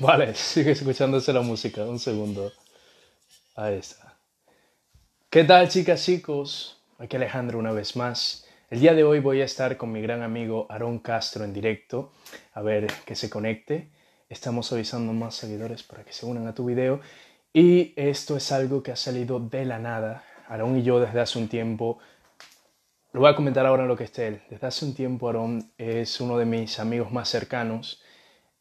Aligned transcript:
Vale, 0.00 0.32
sigue 0.36 0.72
escuchándose 0.72 1.32
la 1.32 1.40
música, 1.40 1.84
un 1.84 1.98
segundo. 1.98 2.52
Ahí 3.56 3.74
está. 3.74 4.16
¿Qué 5.28 5.42
tal 5.42 5.68
chicas, 5.68 6.04
chicos? 6.04 6.80
Aquí 6.98 7.16
Alejandro 7.16 7.58
una 7.58 7.72
vez 7.72 7.96
más. 7.96 8.46
El 8.70 8.78
día 8.78 8.94
de 8.94 9.02
hoy 9.02 9.18
voy 9.18 9.40
a 9.40 9.44
estar 9.44 9.76
con 9.76 9.90
mi 9.90 10.00
gran 10.00 10.22
amigo 10.22 10.66
Aarón 10.68 11.00
Castro 11.00 11.44
en 11.44 11.52
directo, 11.52 12.12
a 12.54 12.62
ver 12.62 12.86
que 13.04 13.16
se 13.16 13.28
conecte. 13.28 13.90
Estamos 14.28 14.72
avisando 14.72 15.12
más 15.12 15.34
seguidores 15.34 15.82
para 15.82 16.04
que 16.04 16.12
se 16.12 16.26
unan 16.26 16.46
a 16.46 16.54
tu 16.54 16.66
video. 16.66 17.00
Y 17.52 17.92
esto 17.96 18.36
es 18.36 18.52
algo 18.52 18.84
que 18.84 18.92
ha 18.92 18.96
salido 18.96 19.40
de 19.40 19.64
la 19.64 19.80
nada. 19.80 20.22
Aarón 20.46 20.78
y 20.78 20.84
yo 20.84 21.00
desde 21.00 21.20
hace 21.20 21.40
un 21.40 21.48
tiempo, 21.48 21.98
lo 23.12 23.20
voy 23.20 23.30
a 23.30 23.34
comentar 23.34 23.66
ahora 23.66 23.82
en 23.82 23.88
lo 23.88 23.96
que 23.96 24.04
esté 24.04 24.28
él. 24.28 24.42
Desde 24.48 24.68
hace 24.68 24.84
un 24.84 24.94
tiempo 24.94 25.26
Aarón 25.26 25.72
es 25.76 26.20
uno 26.20 26.38
de 26.38 26.44
mis 26.44 26.78
amigos 26.78 27.10
más 27.10 27.28
cercanos. 27.28 28.00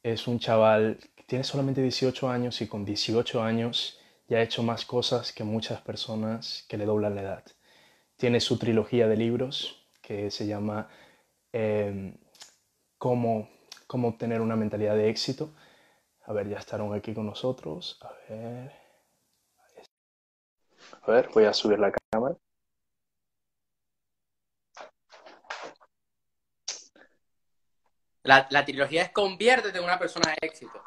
Es 0.01 0.27
un 0.27 0.39
chaval 0.39 0.97
que 1.27 1.31
tiene 1.31 1.43
solamente 1.43 1.81
18 1.81 2.29
años 2.29 2.61
y 2.61 2.67
con 2.67 2.85
18 2.85 3.41
años 3.43 3.99
ya 4.29 4.37
ha 4.37 4.41
hecho 4.41 4.63
más 4.63 4.85
cosas 4.85 5.33
que 5.33 5.43
muchas 5.43 5.81
personas 5.81 6.65
que 6.69 6.77
le 6.77 6.85
doblan 6.85 7.15
la 7.15 7.21
edad. 7.21 7.43
Tiene 8.15 8.39
su 8.39 8.57
trilogía 8.57 9.07
de 9.09 9.17
libros 9.17 9.85
que 10.01 10.31
se 10.31 10.47
llama 10.47 10.87
eh, 11.51 12.17
cómo, 12.97 13.49
cómo 13.87 14.07
obtener 14.07 14.39
una 14.39 14.55
mentalidad 14.55 14.95
de 14.95 15.09
éxito. 15.09 15.49
A 16.25 16.31
ver, 16.31 16.47
ya 16.47 16.59
estarán 16.59 16.93
aquí 16.93 17.13
con 17.13 17.25
nosotros. 17.25 17.99
A 18.01 18.13
ver. 18.29 18.71
A 21.01 21.11
ver, 21.11 21.29
voy 21.33 21.43
a 21.43 21.53
subir 21.53 21.77
la 21.77 21.91
cámara. 21.91 22.37
La, 28.23 28.45
la 28.49 28.65
trilogía 28.65 29.03
es 29.03 29.11
Conviértete 29.11 29.77
en 29.77 29.85
una 29.85 29.97
persona 29.97 30.31
de 30.31 30.47
éxito. 30.47 30.83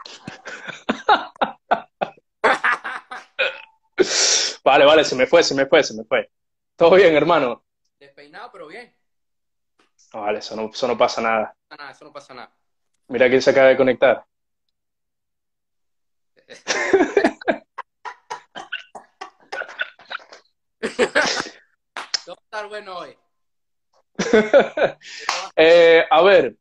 Vale, 4.70 4.84
vale, 4.84 5.04
se 5.04 5.16
me 5.16 5.26
fue, 5.26 5.42
se 5.42 5.52
me 5.52 5.66
fue, 5.66 5.82
se 5.82 5.94
me 5.94 6.04
fue. 6.04 6.30
Todo 6.76 6.94
bien, 6.94 7.12
hermano. 7.16 7.64
Despeinado, 7.98 8.52
pero 8.52 8.68
bien. 8.68 8.94
Vale, 10.12 10.38
eso 10.38 10.54
no, 10.54 10.70
eso 10.72 10.86
no 10.86 10.96
pasa 10.96 11.20
nada. 11.20 11.40
No 11.40 11.46
pasa 11.66 11.76
nada, 11.76 11.90
eso 11.90 12.04
no 12.04 12.12
pasa 12.12 12.34
nada. 12.34 12.54
Mira 13.08 13.28
quién 13.28 13.42
se 13.42 13.50
acaba 13.50 13.66
de 13.66 13.76
conectar. 13.76 14.24
Todo 22.24 22.36
estar 22.40 22.68
bueno 22.68 22.96
hoy. 22.96 23.18
Eh, 25.56 26.04
a 26.08 26.22
ver, 26.22 26.54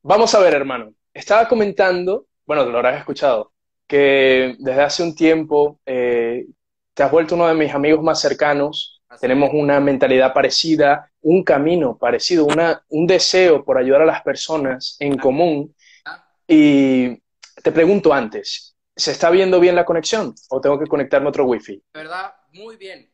vamos 0.00 0.34
a 0.34 0.40
ver, 0.40 0.54
hermano. 0.54 0.94
Estaba 1.12 1.46
comentando, 1.46 2.28
bueno, 2.46 2.64
lo 2.64 2.78
habrás 2.78 2.98
escuchado, 2.98 3.52
que 3.86 4.56
desde 4.58 4.82
hace 4.82 5.02
un 5.02 5.14
tiempo 5.14 5.78
eh, 5.84 6.46
te 6.94 7.02
has 7.02 7.10
vuelto 7.10 7.34
uno 7.34 7.48
de 7.48 7.54
mis 7.54 7.72
amigos 7.74 8.02
más 8.02 8.20
cercanos. 8.20 9.00
Así 9.08 9.20
Tenemos 9.22 9.50
una 9.52 9.78
mentalidad 9.80 10.32
parecida, 10.32 11.10
un 11.20 11.44
camino 11.44 11.98
parecido, 11.98 12.46
una, 12.46 12.82
un 12.88 13.06
deseo 13.06 13.64
por 13.64 13.76
ayudar 13.78 14.02
a 14.02 14.06
las 14.06 14.22
personas 14.22 14.96
en 15.00 15.18
común. 15.18 15.74
Ah, 16.06 16.24
Y 16.48 17.16
te 17.62 17.72
pregunto 17.72 18.12
antes, 18.12 18.74
¿se 18.96 19.12
está 19.12 19.30
viendo 19.30 19.60
bien 19.60 19.74
la 19.76 19.84
conexión 19.84 20.34
o 20.50 20.60
tengo 20.60 20.78
que 20.78 20.86
conectarme 20.86 21.26
a 21.26 21.30
otro 21.30 21.44
wifi? 21.44 21.74
de 21.74 21.82
verdad, 21.94 22.32
muy 22.52 22.76
bien. 22.76 23.10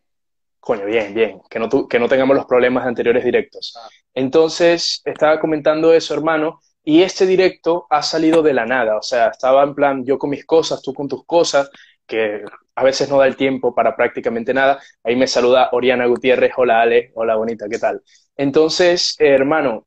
Coño, 0.60 0.84
bien, 0.86 1.14
bien, 1.14 1.40
que 1.48 1.58
no, 1.58 1.68
tu- 1.68 1.88
que 1.88 1.98
no 1.98 2.08
tengamos 2.08 2.36
los 2.36 2.46
problemas 2.46 2.84
de 2.84 2.88
anteriores 2.90 3.24
directos. 3.24 3.74
Ah, 3.76 3.88
Entonces, 4.14 5.00
estaba 5.04 5.40
comentando 5.40 5.92
eso, 5.94 6.14
hermano, 6.14 6.60
y 6.84 7.02
este 7.02 7.26
directo 7.26 7.86
ha 7.90 8.02
salido 8.02 8.42
de 8.42 8.52
la 8.54 8.66
nada, 8.66 8.96
o 8.96 9.02
sea, 9.02 9.28
estaba 9.28 9.62
en 9.62 9.74
plan 9.74 10.04
yo 10.04 10.18
con 10.18 10.30
mis 10.30 10.44
cosas, 10.44 10.82
tú 10.82 10.92
con 10.94 11.08
tus 11.08 11.24
cosas, 11.24 11.70
que 12.08 12.42
a 12.74 12.82
veces 12.82 13.08
no 13.08 13.18
da 13.18 13.26
el 13.26 13.36
tiempo 13.36 13.74
para 13.74 13.94
prácticamente 13.94 14.52
nada. 14.52 14.80
Ahí 15.04 15.14
me 15.14 15.26
saluda 15.28 15.68
Oriana 15.72 16.06
Gutiérrez, 16.06 16.52
hola 16.56 16.80
Ale, 16.80 17.12
hola 17.14 17.36
bonita, 17.36 17.68
¿qué 17.68 17.78
tal? 17.78 18.02
Entonces, 18.36 19.14
eh, 19.20 19.28
hermano, 19.28 19.86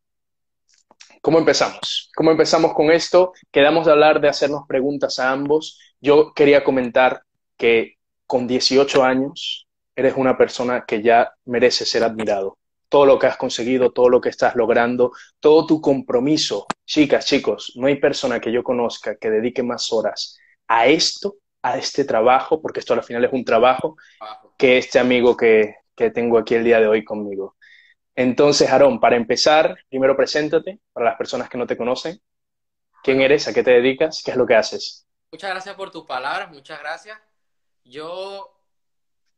¿cómo 1.21 1.39
empezamos? 1.39 2.09
¿Cómo 2.15 2.31
empezamos 2.31 2.73
con 2.73 2.91
esto? 2.91 3.33
Quedamos 3.51 3.85
de 3.85 3.91
hablar 3.91 4.21
de 4.21 4.29
hacernos 4.29 4.63
preguntas 4.67 5.19
a 5.19 5.31
ambos. 5.31 5.79
Yo 5.99 6.33
quería 6.33 6.63
comentar 6.63 7.23
que 7.57 7.95
con 8.27 8.47
18 8.47 9.03
años 9.03 9.67
eres 9.95 10.13
una 10.15 10.37
persona 10.37 10.85
que 10.85 11.01
ya 11.01 11.33
merece 11.45 11.85
ser 11.85 12.03
admirado. 12.03 12.57
Todo 12.87 13.05
lo 13.05 13.17
que 13.17 13.27
has 13.27 13.37
conseguido, 13.37 13.91
todo 13.91 14.09
lo 14.09 14.21
que 14.21 14.29
estás 14.29 14.55
logrando, 14.55 15.11
todo 15.39 15.65
tu 15.65 15.81
compromiso. 15.81 16.67
Chicas, 16.85 17.25
chicos, 17.25 17.73
no 17.75 17.87
hay 17.87 17.95
persona 17.99 18.39
que 18.39 18.51
yo 18.51 18.63
conozca 18.63 19.15
que 19.15 19.29
dedique 19.29 19.63
más 19.63 19.91
horas 19.91 20.37
a 20.67 20.87
esto, 20.87 21.35
a 21.61 21.77
este 21.77 22.05
trabajo, 22.05 22.61
porque 22.61 22.79
esto 22.79 22.93
al 22.93 23.03
final 23.03 23.23
es 23.25 23.33
un 23.33 23.45
trabajo, 23.45 23.95
abajo. 24.19 24.53
que 24.57 24.77
este 24.77 24.99
amigo 24.99 25.37
que, 25.37 25.75
que 25.95 26.09
tengo 26.09 26.37
aquí 26.37 26.55
el 26.55 26.63
día 26.63 26.79
de 26.79 26.87
hoy 26.87 27.03
conmigo. 27.03 27.55
Entonces, 28.15 28.69
Aarón, 28.69 28.99
para 28.99 29.15
empezar, 29.15 29.77
primero 29.89 30.15
preséntate 30.17 30.79
para 30.91 31.07
las 31.07 31.17
personas 31.17 31.49
que 31.49 31.57
no 31.57 31.65
te 31.65 31.77
conocen. 31.77 32.19
¿Quién 33.03 33.21
eres? 33.21 33.47
¿A 33.47 33.53
qué 33.53 33.63
te 33.63 33.71
dedicas? 33.71 34.21
¿Qué 34.23 34.31
es 34.31 34.37
lo 34.37 34.45
que 34.45 34.55
haces? 34.55 35.07
muchas 35.31 35.49
gracias 35.49 35.75
por 35.75 35.91
tus 35.91 36.05
palabras, 36.05 36.51
muchas 36.51 36.79
gracias. 36.79 37.17
Yo, 37.85 38.61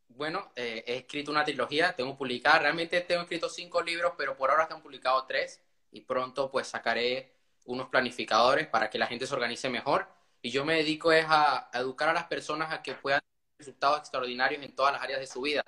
bueno, 0.08 0.52
eh, 0.56 0.84
he 0.88 0.98
escrito 0.98 1.32
una 1.32 1.46
trilogía, 1.46 1.96
tengo 1.96 2.18
publicada, 2.18 2.60
realmente 2.60 3.00
tengo 3.02 3.22
escrito 3.22 3.48
cinco 3.48 3.82
libros, 3.82 4.14
pero 4.18 4.36
por 4.36 4.50
ahora 4.50 4.64
están 4.64 4.82
publicados 4.82 5.28
tres 5.28 5.62
y 5.92 6.02
pronto 6.02 6.50
pues 6.50 6.68
sacaré 6.68 7.34
unos 7.66 7.90
planificadores 7.90 8.68
para 8.68 8.90
que 8.90 8.98
la 8.98 9.08
gente 9.08 9.28
se 9.28 9.34
organice 9.34 9.70
mejor. 9.70 10.08
Y 10.44 10.52
yo 10.52 10.66
me 10.66 10.76
dedico 10.76 11.14
es 11.14 11.26
a, 11.26 11.70
a 11.72 11.80
educar 11.80 12.10
a 12.10 12.14
las 12.14 12.26
personas 12.26 12.72
a 12.74 12.84
que 12.84 12.96
puedan 12.96 13.22
tener 13.22 13.58
resultados 13.60 14.00
extraordinarios 14.00 14.62
en 14.62 14.76
todas 14.76 14.92
las 14.92 15.02
áreas 15.02 15.22
de 15.22 15.26
su 15.26 15.42
vida. 15.42 15.64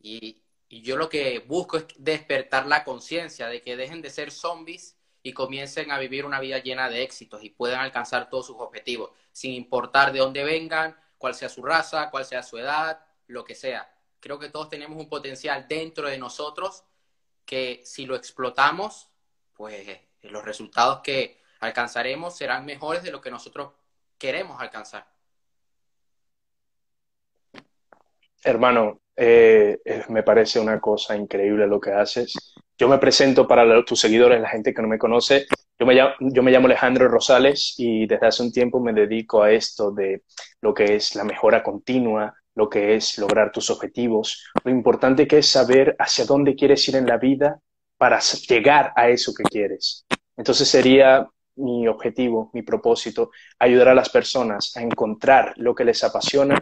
Y, 0.00 0.42
y 0.68 0.82
yo 0.82 0.96
lo 0.96 1.08
que 1.08 1.38
busco 1.38 1.76
es 1.76 1.86
despertar 1.96 2.66
la 2.66 2.82
conciencia 2.82 3.46
de 3.46 3.62
que 3.62 3.76
dejen 3.76 4.02
de 4.02 4.10
ser 4.10 4.32
zombies 4.32 4.96
y 5.22 5.32
comiencen 5.32 5.92
a 5.92 5.98
vivir 5.98 6.26
una 6.26 6.40
vida 6.40 6.58
llena 6.58 6.90
de 6.90 7.04
éxitos 7.04 7.44
y 7.44 7.50
puedan 7.50 7.78
alcanzar 7.78 8.28
todos 8.28 8.46
sus 8.46 8.56
objetivos, 8.58 9.10
sin 9.30 9.52
importar 9.52 10.12
de 10.12 10.18
dónde 10.18 10.42
vengan, 10.42 10.98
cuál 11.16 11.36
sea 11.36 11.48
su 11.48 11.62
raza, 11.62 12.10
cuál 12.10 12.24
sea 12.24 12.42
su 12.42 12.58
edad, 12.58 13.04
lo 13.28 13.44
que 13.44 13.54
sea. 13.54 13.94
Creo 14.18 14.40
que 14.40 14.48
todos 14.48 14.68
tenemos 14.68 14.98
un 14.98 15.08
potencial 15.08 15.68
dentro 15.68 16.08
de 16.08 16.18
nosotros 16.18 16.82
que 17.44 17.82
si 17.84 18.06
lo 18.06 18.16
explotamos, 18.16 19.08
pues 19.52 20.00
los 20.22 20.44
resultados 20.44 21.00
que 21.00 21.39
alcanzaremos 21.60 22.36
serán 22.36 22.64
mejores 22.64 23.02
de 23.02 23.12
lo 23.12 23.20
que 23.20 23.30
nosotros 23.30 23.72
queremos 24.18 24.60
alcanzar. 24.60 25.06
Hermano, 28.42 29.00
eh, 29.16 29.78
me 30.08 30.22
parece 30.22 30.58
una 30.58 30.80
cosa 30.80 31.14
increíble 31.16 31.66
lo 31.66 31.80
que 31.80 31.92
haces. 31.92 32.54
Yo 32.78 32.88
me 32.88 32.98
presento 32.98 33.46
para 33.46 33.84
tus 33.84 34.00
seguidores, 34.00 34.40
la 34.40 34.48
gente 34.48 34.72
que 34.72 34.80
no 34.80 34.88
me 34.88 34.98
conoce. 34.98 35.46
Yo 35.78 35.86
me 35.86 35.94
llamo, 35.94 36.14
yo 36.20 36.42
me 36.42 36.50
llamo 36.50 36.66
Alejandro 36.66 37.08
Rosales 37.08 37.74
y 37.78 38.06
desde 38.06 38.26
hace 38.26 38.42
un 38.42 38.52
tiempo 38.52 38.80
me 38.80 38.92
dedico 38.92 39.42
a 39.42 39.50
esto 39.52 39.90
de 39.90 40.22
lo 40.62 40.72
que 40.72 40.96
es 40.96 41.14
la 41.14 41.24
mejora 41.24 41.62
continua, 41.62 42.34
lo 42.54 42.68
que 42.68 42.94
es 42.94 43.18
lograr 43.18 43.52
tus 43.52 43.70
objetivos, 43.70 44.50
lo 44.64 44.70
importante 44.70 45.26
que 45.26 45.38
es 45.38 45.46
saber 45.46 45.96
hacia 45.98 46.24
dónde 46.24 46.54
quieres 46.54 46.86
ir 46.88 46.96
en 46.96 47.06
la 47.06 47.18
vida 47.18 47.60
para 47.96 48.18
llegar 48.20 48.92
a 48.96 49.08
eso 49.08 49.32
que 49.34 49.42
quieres. 49.44 50.06
Entonces 50.36 50.68
sería 50.68 51.28
mi 51.60 51.86
objetivo, 51.88 52.50
mi 52.54 52.62
propósito, 52.62 53.30
ayudar 53.58 53.88
a 53.88 53.94
las 53.94 54.08
personas 54.10 54.76
a 54.76 54.82
encontrar 54.82 55.54
lo 55.56 55.74
que 55.74 55.84
les 55.84 56.02
apasiona 56.04 56.58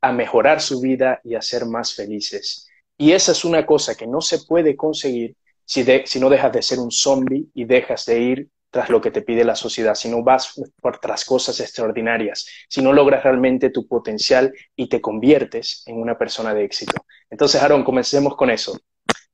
a 0.00 0.12
mejorar 0.12 0.60
su 0.60 0.80
vida 0.80 1.20
y 1.24 1.34
a 1.34 1.42
ser 1.42 1.66
más 1.66 1.94
felices. 1.94 2.68
Y 2.98 3.12
esa 3.12 3.32
es 3.32 3.44
una 3.44 3.66
cosa 3.66 3.94
que 3.96 4.06
no 4.06 4.20
se 4.20 4.40
puede 4.40 4.76
conseguir 4.76 5.36
si, 5.64 5.82
de- 5.82 6.04
si 6.06 6.20
no 6.20 6.28
dejas 6.30 6.52
de 6.52 6.62
ser 6.62 6.78
un 6.78 6.90
zombie 6.90 7.46
y 7.54 7.64
dejas 7.64 8.04
de 8.06 8.20
ir 8.20 8.48
tras 8.70 8.90
lo 8.90 9.00
que 9.00 9.10
te 9.12 9.22
pide 9.22 9.44
la 9.44 9.54
sociedad, 9.54 9.94
si 9.94 10.08
no 10.08 10.22
vas 10.24 10.60
por 10.80 10.98
tras 10.98 11.24
cosas 11.24 11.60
extraordinarias, 11.60 12.46
si 12.68 12.82
no 12.82 12.92
logras 12.92 13.22
realmente 13.22 13.70
tu 13.70 13.86
potencial 13.86 14.52
y 14.74 14.88
te 14.88 15.00
conviertes 15.00 15.84
en 15.86 16.00
una 16.00 16.18
persona 16.18 16.52
de 16.54 16.64
éxito. 16.64 16.92
Entonces, 17.30 17.62
Aaron, 17.62 17.84
comencemos 17.84 18.36
con 18.36 18.50
eso. 18.50 18.76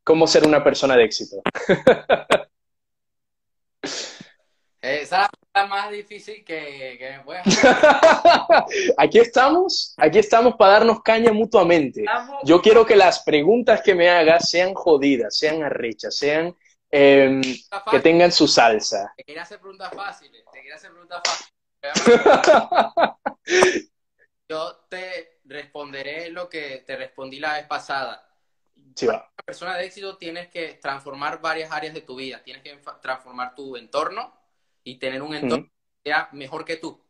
¿Cómo 0.05 0.27
ser 0.27 0.47
una 0.47 0.65
persona 0.65 0.97
de 0.97 1.05
éxito? 1.05 1.43
Esa 5.11 5.17
es 5.17 5.23
la 5.23 5.29
pregunta 5.29 5.67
más 5.67 5.91
difícil 5.91 6.45
que, 6.45 6.97
que 6.97 7.11
me 7.11 7.25
puedes 7.25 7.43
Aquí 8.97 9.19
estamos, 9.19 9.93
aquí 9.97 10.21
estamos 10.21 10.55
para 10.55 10.75
darnos 10.75 11.03
caña 11.03 11.33
mutuamente. 11.33 12.05
Yo 12.45 12.63
quiero 12.63 12.87
que 12.87 12.95
las 12.95 13.25
preguntas 13.25 13.83
que 13.83 13.93
me 13.93 14.09
hagas 14.09 14.49
sean 14.49 14.73
jodidas, 14.73 15.37
sean 15.37 15.65
arrechas, 15.65 16.15
sean 16.15 16.57
em, 16.93 17.43
que 17.91 17.99
tengan 17.99 18.31
su 18.31 18.47
salsa. 18.47 19.13
Te 19.17 19.25
quería 19.25 19.43
hacer 19.43 19.59
preguntas 19.59 19.93
fáciles, 19.93 20.45
te 20.53 20.59
quería 20.61 20.77
hacer 20.77 20.93
preguntas 20.93 21.23
fáciles. 23.45 23.91
Yo 24.49 24.77
te 24.89 25.41
responderé 25.45 26.31
lo 26.31 26.49
que 26.49 26.85
te 26.87 26.95
respondí 26.95 27.41
la 27.41 27.55
vez 27.55 27.67
pasada. 27.67 28.29
Sí, 28.95 29.07
va. 29.07 29.15
Una 29.15 29.45
persona 29.45 29.77
de 29.77 29.87
éxito 29.87 30.17
tienes 30.19 30.47
que 30.51 30.75
transformar 30.75 31.41
varias 31.41 31.73
áreas 31.73 31.95
de 31.95 32.03
tu 32.03 32.15
vida. 32.15 32.41
Tienes 32.45 32.63
que 32.63 32.81
transformar 33.03 33.57
tu 33.57 33.77
entorno 33.77 34.39
y 34.85 34.99
tener 34.99 35.23
un 35.23 35.35
entorno 35.35 35.67
que 35.67 36.11
sea 36.11 36.29
mejor 36.33 36.65
que 36.65 36.77
tú. 36.77 37.01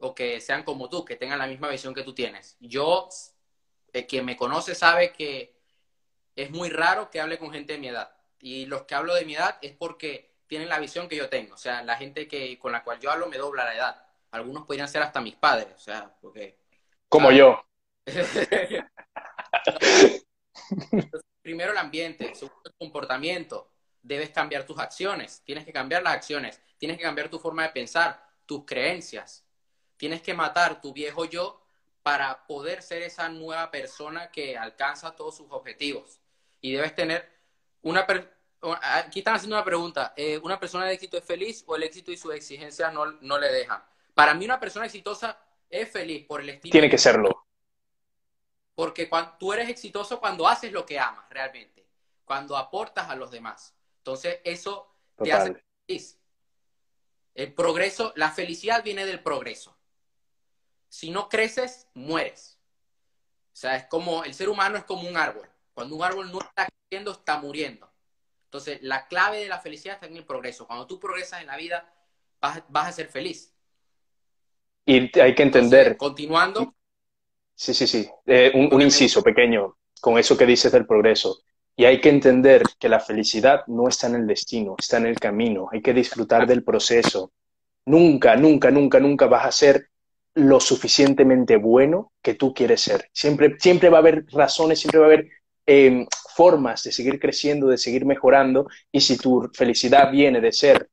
o 0.00 0.14
que 0.14 0.40
sean 0.40 0.62
como 0.62 0.88
tú, 0.88 1.04
que 1.04 1.16
tengan 1.16 1.40
la 1.40 1.48
misma 1.48 1.68
visión 1.68 1.92
que 1.92 2.04
tú 2.04 2.14
tienes. 2.14 2.56
Yo, 2.60 3.08
eh, 3.92 4.06
quien 4.06 4.24
me 4.24 4.36
conoce 4.36 4.76
sabe 4.76 5.12
que 5.12 5.56
es 6.36 6.50
muy 6.50 6.70
raro 6.70 7.10
que 7.10 7.20
hable 7.20 7.38
con 7.38 7.50
gente 7.50 7.72
de 7.72 7.80
mi 7.80 7.88
edad. 7.88 8.14
Y 8.40 8.66
los 8.66 8.82
que 8.82 8.94
hablo 8.94 9.14
de 9.14 9.24
mi 9.24 9.34
edad 9.34 9.58
es 9.60 9.72
porque 9.72 10.36
tienen 10.46 10.68
la 10.68 10.78
visión 10.78 11.08
que 11.08 11.16
yo 11.16 11.28
tengo. 11.28 11.54
O 11.54 11.58
sea, 11.58 11.82
la 11.82 11.96
gente 11.96 12.28
que, 12.28 12.56
con 12.58 12.70
la 12.70 12.84
cual 12.84 13.00
yo 13.00 13.10
hablo 13.10 13.26
me 13.26 13.38
dobla 13.38 13.64
la 13.64 13.74
edad. 13.74 14.06
Algunos 14.30 14.66
podrían 14.66 14.88
ser 14.88 15.02
hasta 15.02 15.20
mis 15.20 15.34
padres, 15.34 15.74
o 15.74 15.80
sea, 15.80 16.14
porque... 16.20 16.58
Como 17.08 17.32
yo. 17.32 17.60
Primero 21.42 21.72
el 21.72 21.78
ambiente, 21.78 22.34
segundo 22.34 22.62
el 22.66 22.74
comportamiento. 22.76 23.70
Debes 24.08 24.30
cambiar 24.30 24.64
tus 24.64 24.78
acciones, 24.78 25.42
tienes 25.44 25.66
que 25.66 25.72
cambiar 25.72 26.02
las 26.02 26.14
acciones, 26.14 26.62
tienes 26.78 26.96
que 26.96 27.02
cambiar 27.02 27.28
tu 27.28 27.38
forma 27.38 27.64
de 27.64 27.68
pensar, 27.68 28.26
tus 28.46 28.64
creencias. 28.64 29.44
Tienes 29.98 30.22
que 30.22 30.32
matar 30.32 30.80
tu 30.80 30.94
viejo 30.94 31.26
yo 31.26 31.60
para 32.02 32.46
poder 32.46 32.82
ser 32.82 33.02
esa 33.02 33.28
nueva 33.28 33.70
persona 33.70 34.30
que 34.30 34.56
alcanza 34.56 35.14
todos 35.14 35.36
sus 35.36 35.48
objetivos. 35.50 36.20
Y 36.62 36.72
debes 36.72 36.94
tener 36.94 37.28
una... 37.82 38.06
Aquí 38.80 39.18
están 39.18 39.34
haciendo 39.34 39.56
una 39.56 39.64
pregunta. 39.64 40.14
Eh, 40.16 40.38
¿Una 40.42 40.58
persona 40.58 40.86
de 40.86 40.94
éxito 40.94 41.18
es 41.18 41.24
feliz 41.24 41.62
o 41.66 41.76
el 41.76 41.82
éxito 41.82 42.10
y 42.10 42.16
sus 42.16 42.34
exigencias 42.34 42.90
no, 42.94 43.04
no 43.20 43.38
le 43.38 43.52
dejan? 43.52 43.84
Para 44.14 44.32
mí 44.32 44.46
una 44.46 44.58
persona 44.58 44.86
exitosa 44.86 45.38
es 45.68 45.90
feliz 45.90 46.24
por 46.26 46.40
el 46.40 46.48
estilo. 46.48 46.72
Tiene 46.72 46.88
que 46.88 46.96
serlo. 46.96 47.44
Porque 48.74 49.06
cuando, 49.06 49.32
tú 49.38 49.52
eres 49.52 49.68
exitoso 49.68 50.18
cuando 50.18 50.48
haces 50.48 50.72
lo 50.72 50.86
que 50.86 50.98
amas 50.98 51.28
realmente, 51.28 51.86
cuando 52.24 52.56
aportas 52.56 53.10
a 53.10 53.14
los 53.14 53.30
demás. 53.30 53.74
Entonces 54.08 54.40
eso 54.42 54.90
te 55.22 55.30
hace 55.30 55.62
feliz. 55.86 56.18
El 57.34 57.52
progreso, 57.52 58.14
la 58.16 58.30
felicidad 58.30 58.82
viene 58.82 59.04
del 59.04 59.22
progreso. 59.22 59.76
Si 60.88 61.10
no 61.10 61.28
creces, 61.28 61.88
mueres. 61.92 62.58
O 63.52 63.56
sea, 63.56 63.76
es 63.76 63.84
como, 63.84 64.24
el 64.24 64.32
ser 64.32 64.48
humano 64.48 64.78
es 64.78 64.84
como 64.84 65.06
un 65.06 65.18
árbol. 65.18 65.46
Cuando 65.74 65.94
un 65.94 66.02
árbol 66.02 66.32
no 66.32 66.40
está 66.40 66.66
creciendo, 66.66 67.12
está 67.12 67.38
muriendo. 67.38 67.86
Entonces, 68.44 68.78
la 68.80 69.06
clave 69.08 69.40
de 69.40 69.48
la 69.48 69.60
felicidad 69.60 69.96
está 69.96 70.06
en 70.06 70.16
el 70.16 70.24
progreso. 70.24 70.66
Cuando 70.66 70.86
tú 70.86 70.98
progresas 70.98 71.42
en 71.42 71.48
la 71.48 71.58
vida, 71.58 71.92
vas, 72.40 72.62
a 72.72 72.92
ser 72.92 73.08
feliz. 73.08 73.52
Y 74.86 75.20
hay 75.20 75.34
que 75.34 75.42
entender. 75.42 75.98
continuando. 75.98 76.74
Sí, 77.54 77.74
sí, 77.74 77.86
sí. 77.86 78.10
Eh, 78.24 78.52
un, 78.54 78.80
inciso 78.80 79.22
pequeño 79.22 79.76
con 80.00 80.18
eso 80.18 80.34
que 80.34 80.46
dices 80.46 80.72
del 80.72 80.86
progreso. 80.86 81.42
Y 81.78 81.84
hay 81.84 82.00
que 82.00 82.08
entender 82.08 82.64
que 82.76 82.88
la 82.88 82.98
felicidad 82.98 83.62
no 83.68 83.86
está 83.86 84.08
en 84.08 84.16
el 84.16 84.26
destino, 84.26 84.74
está 84.76 84.96
en 84.96 85.06
el 85.06 85.20
camino. 85.20 85.68
Hay 85.70 85.80
que 85.80 85.94
disfrutar 85.94 86.44
del 86.44 86.64
proceso. 86.64 87.30
Nunca, 87.86 88.34
nunca, 88.34 88.72
nunca, 88.72 88.98
nunca 88.98 89.28
vas 89.28 89.46
a 89.46 89.52
ser 89.52 89.88
lo 90.34 90.58
suficientemente 90.58 91.56
bueno 91.56 92.10
que 92.20 92.34
tú 92.34 92.52
quieres 92.52 92.80
ser. 92.80 93.08
Siempre, 93.12 93.54
siempre 93.60 93.90
va 93.90 93.98
a 93.98 94.00
haber 94.00 94.26
razones, 94.32 94.80
siempre 94.80 94.98
va 94.98 95.06
a 95.06 95.08
haber 95.08 95.28
em, 95.66 96.04
formas 96.34 96.82
de 96.82 96.90
seguir 96.90 97.20
creciendo, 97.20 97.68
de 97.68 97.78
seguir 97.78 98.04
mejorando. 98.04 98.66
Y 98.90 99.00
si 99.00 99.16
tu 99.16 99.48
felicidad 99.54 100.10
viene 100.10 100.40
de 100.40 100.50
ser 100.50 100.90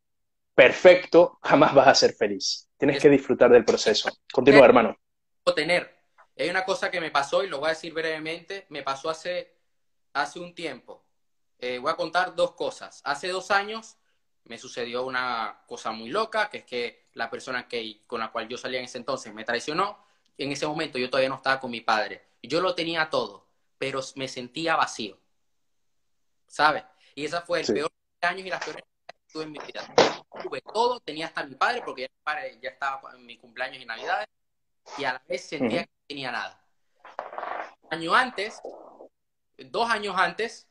perfecto, 0.54 1.40
jamás 1.42 1.74
vas 1.74 1.88
a 1.88 1.96
ser 1.96 2.14
feliz. 2.14 2.70
Tienes 2.78 3.02
que 3.02 3.10
disfrutar 3.10 3.50
del 3.50 3.66
proceso. 3.66 4.12
Continúa, 4.32 4.66
hermano. 4.66 4.96
Tener. 5.56 5.96
Hay 6.38 6.50
una 6.50 6.64
cosa 6.64 6.92
que 6.92 7.02
me 7.02 7.10
pasó 7.10 7.44
y 7.44 7.48
lo 7.48 7.58
voy 7.58 7.68
a 7.68 7.70
decir 7.70 7.92
brevemente. 7.92 8.68
Me 8.70 8.84
pasó 8.84 9.10
hace, 9.10 9.55
hace 10.16 10.40
un 10.40 10.56
tiempo. 10.56 11.04
Eh, 11.60 11.78
voy 11.78 11.92
a 11.92 11.96
contar 11.96 12.36
dos 12.36 12.54
cosas. 12.54 13.02
Hace 13.04 13.28
dos 13.28 13.52
años 13.52 13.98
me 14.46 14.58
sucedió 14.58 15.06
una 15.06 15.62
cosa 15.68 15.92
muy 15.92 16.10
loca, 16.10 16.50
que 16.50 16.60
es 16.60 16.66
que 16.66 17.06
la 17.14 17.30
persona 17.30 17.68
que, 17.68 18.02
con 18.08 18.20
la 18.20 18.32
cual 18.32 18.48
yo 18.48 18.58
salía 18.58 18.80
en 18.80 18.86
ese 18.86 18.98
entonces 18.98 19.34
me 19.34 19.44
traicionó. 19.44 20.04
En 20.38 20.52
ese 20.52 20.68
momento 20.68 20.98
yo 20.98 21.10
todavía 21.10 21.30
no 21.30 21.36
estaba 21.36 21.60
con 21.60 21.72
mi 21.72 21.82
padre. 21.82 22.26
Yo 22.42 22.62
lo 22.62 22.76
tenía 22.76 23.10
todo, 23.10 23.48
pero 23.78 24.00
me 24.16 24.28
sentía 24.28 24.76
vacío. 24.76 25.18
¿Sabes? 26.48 26.84
Y 27.14 27.26
esa 27.26 27.42
fue 27.42 27.62
el 27.62 27.68
peor 27.68 27.92
año 28.22 28.46
y 28.46 28.50
las 28.50 28.64
peores 28.64 28.84
que 29.08 29.16
tuve 29.32 29.44
en 29.44 29.52
mi 29.52 29.60
vida. 29.60 29.94
Tuve 30.42 30.62
todo, 30.62 31.00
tenía 31.00 31.28
hasta 31.28 31.44
mi 31.44 31.56
padre, 31.56 31.82
porque 31.84 32.04
ya, 32.04 32.08
mi 32.08 32.24
padre 32.24 32.60
ya 32.62 32.70
estaba 32.70 33.14
en 33.14 33.26
mi 33.26 33.38
cumpleaños 33.38 33.82
y 33.82 33.86
navidades, 33.86 34.28
y 34.98 35.04
a 35.04 35.14
la 35.14 35.24
vez 35.28 35.46
sentía 35.46 35.84
que 35.84 35.92
no 35.92 36.06
tenía 36.08 36.32
nada. 36.32 36.62
Un 37.82 37.94
año 37.94 38.14
antes, 38.14 38.62
dos 39.58 39.90
años 39.90 40.16
antes, 40.18 40.68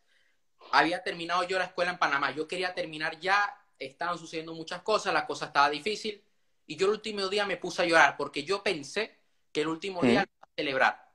había 0.73 1.03
terminado 1.03 1.45
yo 1.45 1.59
la 1.59 1.67
escuela 1.67 1.93
en 1.93 1.99
Panamá. 1.99 2.31
Yo 2.31 2.49
quería 2.49 2.75
terminar 2.75 3.19
ya 3.21 3.61
estaban 3.79 4.19
sucediendo 4.19 4.55
muchas 4.55 4.83
cosas, 4.83 5.13
la 5.13 5.27
cosa 5.27 5.47
estaba 5.47 5.69
difícil, 5.71 6.23
y 6.67 6.77
yo 6.77 6.87
el 6.87 6.93
último 6.93 7.29
día 7.29 7.45
me 7.45 7.57
puse 7.57 7.83
a 7.83 7.85
llorar 7.85 8.17
porque 8.17 8.45
yo 8.45 8.63
pensé 8.63 9.19
que 9.53 9.63
el 9.63 9.69
último 9.69 10.01
día 10.03 10.21
lo 10.21 10.31
iba 10.37 10.49
a 10.49 10.55
celebrar. 10.57 11.13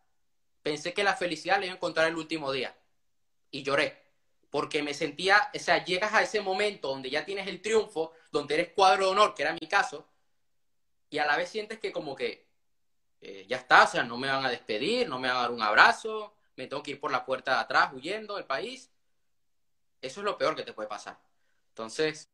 Pensé 0.61 0.93
que 0.93 1.03
la 1.03 1.15
felicidad 1.15 1.59
le 1.59 1.65
iba 1.65 1.73
a 1.73 1.77
encontrar 1.77 2.07
el 2.07 2.15
último 2.15 2.51
día. 2.51 2.75
Y 3.49 3.63
lloré. 3.63 4.03
Porque 4.51 4.83
me 4.83 4.93
sentía, 4.93 5.49
o 5.53 5.59
sea, 5.59 5.83
llegas 5.83 6.13
a 6.13 6.21
ese 6.21 6.41
momento 6.41 6.89
donde 6.89 7.09
ya 7.09 7.25
tienes 7.25 7.47
el 7.47 7.61
triunfo, 7.61 8.13
donde 8.31 8.55
eres 8.55 8.69
cuadro 8.73 9.05
de 9.05 9.11
honor, 9.11 9.33
que 9.33 9.43
era 9.43 9.53
mi 9.53 9.67
caso, 9.67 10.07
y 11.09 11.17
a 11.17 11.25
la 11.25 11.37
vez 11.37 11.49
sientes 11.49 11.79
que 11.79 11.91
como 11.91 12.15
que 12.15 12.47
eh, 13.21 13.45
ya 13.47 13.57
está, 13.57 13.83
o 13.83 13.87
sea, 13.87 14.03
no 14.03 14.17
me 14.17 14.27
van 14.27 14.45
a 14.45 14.49
despedir, 14.49 15.07
no 15.07 15.19
me 15.19 15.27
van 15.27 15.37
a 15.37 15.41
dar 15.41 15.51
un 15.51 15.61
abrazo, 15.61 16.33
me 16.59 16.67
tengo 16.67 16.83
que 16.83 16.91
ir 16.91 16.99
por 16.99 17.09
la 17.09 17.25
puerta 17.25 17.53
de 17.53 17.59
atrás 17.61 17.93
huyendo 17.93 18.35
del 18.35 18.43
país. 18.43 18.91
Eso 20.01 20.19
es 20.19 20.25
lo 20.25 20.37
peor 20.37 20.57
que 20.57 20.63
te 20.63 20.73
puede 20.73 20.89
pasar. 20.89 21.17
Entonces, 21.69 22.27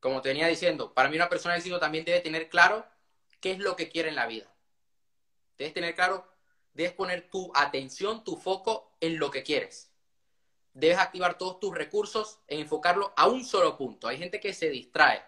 como 0.00 0.20
te 0.20 0.28
venía 0.28 0.48
diciendo, 0.48 0.92
para 0.92 1.08
mí 1.08 1.16
una 1.16 1.30
persona 1.30 1.54
de 1.54 1.60
éxito 1.60 1.80
también 1.80 2.04
debe 2.04 2.20
tener 2.20 2.50
claro 2.50 2.84
qué 3.40 3.52
es 3.52 3.58
lo 3.58 3.74
que 3.74 3.88
quiere 3.88 4.10
en 4.10 4.16
la 4.16 4.26
vida. 4.26 4.52
Debes 5.56 5.72
tener 5.72 5.94
claro, 5.94 6.28
debes 6.74 6.92
poner 6.92 7.30
tu 7.30 7.50
atención, 7.54 8.22
tu 8.22 8.36
foco 8.36 8.98
en 9.00 9.18
lo 9.18 9.30
que 9.30 9.42
quieres. 9.42 9.90
Debes 10.74 10.98
activar 10.98 11.38
todos 11.38 11.58
tus 11.58 11.74
recursos 11.74 12.40
e 12.46 12.60
enfocarlo 12.60 13.14
a 13.16 13.28
un 13.28 13.46
solo 13.46 13.78
punto. 13.78 14.08
Hay 14.08 14.18
gente 14.18 14.40
que 14.40 14.52
se 14.52 14.68
distrae. 14.68 15.24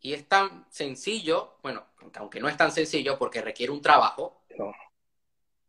Y 0.00 0.14
es 0.14 0.28
tan 0.28 0.66
sencillo, 0.68 1.58
bueno, 1.62 1.86
aunque 2.16 2.40
no 2.40 2.48
es 2.48 2.56
tan 2.56 2.72
sencillo 2.72 3.16
porque 3.16 3.40
requiere 3.40 3.70
un 3.70 3.82
trabajo, 3.82 4.42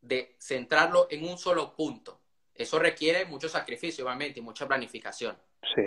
de 0.05 0.35
centrarlo 0.39 1.07
en 1.09 1.27
un 1.27 1.37
solo 1.37 1.75
punto. 1.75 2.21
Eso 2.53 2.79
requiere 2.79 3.25
mucho 3.25 3.49
sacrificio, 3.49 4.05
obviamente, 4.05 4.39
y 4.39 4.43
mucha 4.43 4.67
planificación. 4.67 5.35
Sí, 5.75 5.83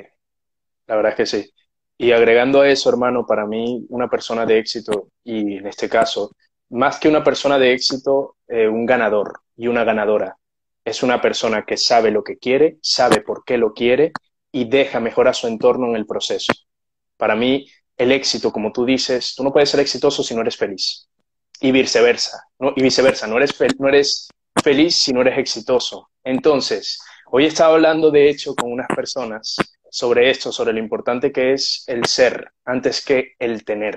la 0.86 0.96
verdad 0.96 1.12
es 1.12 1.16
que 1.16 1.26
sí. 1.26 1.52
Y 1.96 2.12
agregando 2.12 2.60
a 2.60 2.68
eso, 2.68 2.90
hermano, 2.90 3.26
para 3.26 3.46
mí 3.46 3.86
una 3.88 4.08
persona 4.08 4.44
de 4.44 4.58
éxito, 4.58 5.08
y 5.24 5.56
en 5.56 5.66
este 5.66 5.88
caso, 5.88 6.32
más 6.70 6.98
que 6.98 7.08
una 7.08 7.24
persona 7.24 7.58
de 7.58 7.72
éxito, 7.72 8.36
eh, 8.46 8.68
un 8.68 8.86
ganador 8.86 9.40
y 9.56 9.66
una 9.68 9.84
ganadora, 9.84 10.36
es 10.84 11.02
una 11.02 11.20
persona 11.20 11.64
que 11.64 11.76
sabe 11.76 12.10
lo 12.10 12.22
que 12.22 12.38
quiere, 12.38 12.78
sabe 12.82 13.20
por 13.20 13.44
qué 13.44 13.58
lo 13.58 13.72
quiere 13.72 14.12
y 14.52 14.68
deja 14.68 15.00
mejorar 15.00 15.34
su 15.34 15.46
entorno 15.46 15.88
en 15.88 15.96
el 15.96 16.06
proceso. 16.06 16.52
Para 17.16 17.34
mí, 17.34 17.66
el 17.96 18.12
éxito, 18.12 18.52
como 18.52 18.72
tú 18.72 18.84
dices, 18.84 19.34
tú 19.34 19.42
no 19.42 19.52
puedes 19.52 19.70
ser 19.70 19.80
exitoso 19.80 20.22
si 20.22 20.34
no 20.34 20.42
eres 20.42 20.56
feliz. 20.56 21.07
Y 21.60 21.72
viceversa, 21.72 22.42
¿no? 22.58 22.72
Y 22.76 22.82
viceversa, 22.82 23.26
no 23.26 23.36
eres, 23.36 23.54
no 23.78 23.88
eres 23.88 24.28
feliz 24.62 24.96
si 24.96 25.12
no 25.12 25.22
eres 25.22 25.38
exitoso. 25.38 26.10
Entonces, 26.22 27.00
hoy 27.30 27.46
estaba 27.46 27.74
hablando, 27.74 28.10
de 28.10 28.28
hecho, 28.28 28.54
con 28.54 28.72
unas 28.72 28.88
personas 28.88 29.56
sobre 29.90 30.30
esto, 30.30 30.52
sobre 30.52 30.72
lo 30.72 30.78
importante 30.78 31.32
que 31.32 31.52
es 31.52 31.84
el 31.86 32.04
ser 32.06 32.52
antes 32.64 33.04
que 33.04 33.32
el 33.38 33.64
tener. 33.64 33.96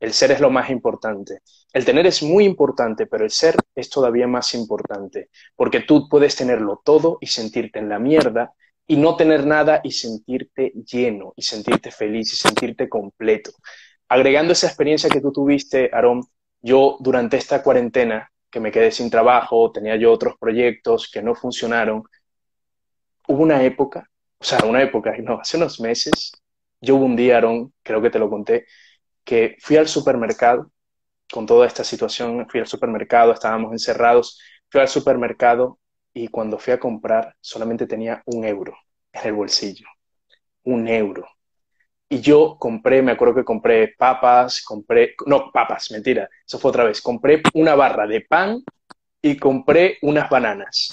El 0.00 0.12
ser 0.12 0.30
es 0.30 0.40
lo 0.40 0.50
más 0.50 0.70
importante. 0.70 1.40
El 1.72 1.84
tener 1.84 2.06
es 2.06 2.22
muy 2.22 2.44
importante, 2.44 3.06
pero 3.06 3.24
el 3.24 3.30
ser 3.30 3.56
es 3.74 3.90
todavía 3.90 4.28
más 4.28 4.54
importante, 4.54 5.28
porque 5.56 5.80
tú 5.80 6.08
puedes 6.08 6.36
tenerlo 6.36 6.80
todo 6.84 7.18
y 7.20 7.26
sentirte 7.26 7.80
en 7.80 7.88
la 7.88 7.98
mierda 7.98 8.52
y 8.86 8.96
no 8.96 9.16
tener 9.16 9.44
nada 9.44 9.80
y 9.84 9.90
sentirte 9.90 10.72
lleno 10.86 11.34
y 11.36 11.42
sentirte 11.42 11.90
feliz 11.90 12.32
y 12.32 12.36
sentirte 12.36 12.88
completo. 12.88 13.50
Agregando 14.08 14.52
esa 14.52 14.68
experiencia 14.68 15.10
que 15.10 15.20
tú 15.20 15.30
tuviste, 15.32 15.90
Aarón, 15.92 16.22
yo 16.60 16.96
durante 17.00 17.36
esta 17.36 17.62
cuarentena, 17.62 18.30
que 18.50 18.60
me 18.60 18.72
quedé 18.72 18.90
sin 18.90 19.10
trabajo, 19.10 19.72
tenía 19.72 19.96
yo 19.96 20.12
otros 20.12 20.36
proyectos 20.38 21.10
que 21.12 21.22
no 21.22 21.34
funcionaron, 21.34 22.02
hubo 23.28 23.42
una 23.42 23.62
época 23.62 24.08
o 24.40 24.44
sea, 24.44 24.60
una 24.64 24.82
época, 24.82 25.14
no, 25.22 25.40
hace 25.40 25.56
unos 25.56 25.80
meses, 25.80 26.32
yo 26.80 26.96
hubo 26.96 27.04
un 27.04 27.16
día, 27.16 27.38
Aaron, 27.38 27.72
creo 27.82 28.00
que 28.02 28.10
te 28.10 28.18
lo 28.18 28.30
conté, 28.30 28.66
que 29.24 29.56
fui 29.60 29.76
al 29.76 29.88
supermercado 29.88 30.72
con 31.32 31.46
toda 31.46 31.66
esta 31.66 31.84
situación, 31.84 32.48
fui 32.48 32.60
al 32.60 32.66
supermercado, 32.66 33.32
estábamos 33.32 33.72
encerrados, 33.72 34.40
fui 34.70 34.80
al 34.80 34.88
supermercado 34.88 35.78
y 36.14 36.28
cuando 36.28 36.58
fui 36.58 36.72
a 36.72 36.80
comprar 36.80 37.36
solamente 37.40 37.86
tenía 37.86 38.22
un 38.26 38.44
euro 38.44 38.76
en 39.12 39.26
el 39.26 39.32
bolsillo, 39.34 39.86
un 40.64 40.88
euro. 40.88 41.28
Y 42.08 42.20
yo 42.20 42.56
compré, 42.58 43.02
me 43.02 43.12
acuerdo 43.12 43.34
que 43.34 43.44
compré 43.44 43.94
papas, 43.98 44.62
compré, 44.62 45.14
no, 45.26 45.50
papas, 45.52 45.90
mentira, 45.90 46.28
eso 46.46 46.58
fue 46.58 46.70
otra 46.70 46.84
vez, 46.84 47.02
compré 47.02 47.42
una 47.52 47.74
barra 47.74 48.06
de 48.06 48.22
pan 48.22 48.62
y 49.20 49.36
compré 49.36 49.98
unas 50.02 50.30
bananas. 50.30 50.88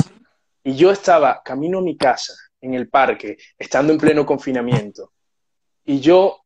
Y 0.63 0.75
yo 0.75 0.91
estaba 0.91 1.41
camino 1.43 1.77
a 1.77 1.81
mi 1.81 1.95
casa 1.95 2.33
en 2.59 2.73
el 2.73 2.89
parque, 2.89 3.37
estando 3.57 3.93
en 3.93 3.99
pleno 3.99 4.25
confinamiento. 4.25 5.13
Y 5.85 5.99
yo 5.99 6.41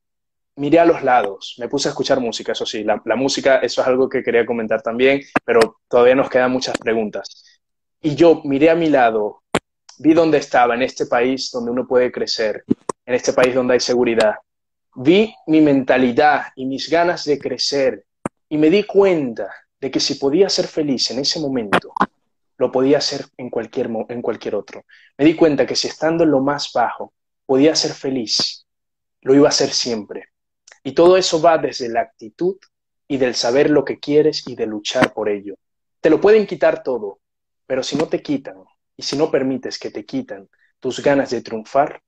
miré 0.58 0.80
a 0.80 0.86
los 0.86 1.02
lados, 1.04 1.56
me 1.58 1.70
puse 1.70 1.88
a 1.88 1.92
escuchar 1.92 2.20
música, 2.20 2.52
eso 2.52 2.66
sí, 2.66 2.84
la, 2.84 3.02
música, 3.16 3.60
eso 3.60 3.82
es 3.82 3.88
algo 3.88 4.10
que 4.10 4.22
quería 4.22 4.46
comentar 4.46 4.82
también, 4.82 5.22
pero 5.46 5.80
todavía 5.88 6.16
nos 6.16 6.30
quedan 6.30 6.52
muchas 6.52 6.78
preguntas. 6.78 7.60
Y 8.02 8.16
yo 8.16 8.42
miré 8.44 8.70
a 8.70 8.76
mi 8.76 8.90
lado, 8.90 9.44
vi 10.00 10.14
dónde 10.14 10.38
estaba, 10.38 10.76
en 10.76 10.82
este 10.82 11.06
país 11.06 11.50
donde 11.52 11.72
uno 11.72 11.88
puede 11.88 12.12
crecer, 12.12 12.66
en 13.06 13.16
este 13.16 13.32
país 13.32 13.56
donde 13.56 13.76
hay 13.76 13.80
seguridad. 13.80 14.36
Vi 14.96 15.34
mi 15.48 15.62
mentalidad 15.62 16.48
y 16.56 16.66
mis 16.66 16.90
ganas 16.90 17.26
de 17.26 17.38
crecer 17.40 18.06
y 18.50 18.58
me 18.58 18.70
di 18.70 18.84
cuenta 18.84 19.54
de 19.80 19.92
que 19.92 20.00
si 20.00 20.16
podía 20.16 20.50
ser 20.50 20.68
feliz 20.68 21.12
en 21.12 21.20
ese 21.20 21.40
momento, 21.40 21.94
lo 22.58 22.72
podía 22.72 22.98
hacer 22.98 23.26
en 23.38 23.50
cualquier, 23.50 23.90
en 24.10 24.22
cualquier 24.22 24.56
otro. 24.56 24.86
Me 25.18 25.26
di 25.26 25.36
cuenta 25.36 25.66
que 25.66 25.76
si 25.76 25.88
estando 25.88 26.24
en 26.24 26.32
lo 26.32 26.42
más 26.42 26.72
bajo 26.74 27.14
podía 27.46 27.76
ser 27.76 27.92
feliz, 27.92 28.66
lo 29.22 29.34
iba 29.34 29.48
a 29.48 29.50
hacer 29.50 29.70
siempre. 29.70 30.30
Y 30.84 30.94
todo 30.94 31.18
eso 31.18 31.42
va 31.42 31.58
desde 31.58 31.90
la 31.90 32.02
actitud 32.02 32.58
y 33.08 33.18
del 33.18 33.36
saber 33.36 33.70
lo 33.70 33.86
que 33.86 34.00
quieres 34.00 34.48
y 34.48 34.56
de 34.56 34.66
luchar 34.66 35.14
por 35.14 35.30
ello. 35.30 35.56
Te 36.02 36.10
lo 36.10 36.20
pueden 36.20 36.46
quitar 36.46 36.84
todo, 36.84 37.20
pero 37.66 37.84
si 37.84 37.96
no 37.96 38.08
te 38.08 38.22
quitan 38.22 38.56
y 38.98 39.04
si 39.04 39.18
no 39.18 39.32
permites 39.32 39.80
que 39.80 39.92
te 39.92 40.06
quitan 40.06 40.50
tus 40.80 41.02
ganas 41.02 41.30
de 41.30 41.42
triunfar, 41.42 42.02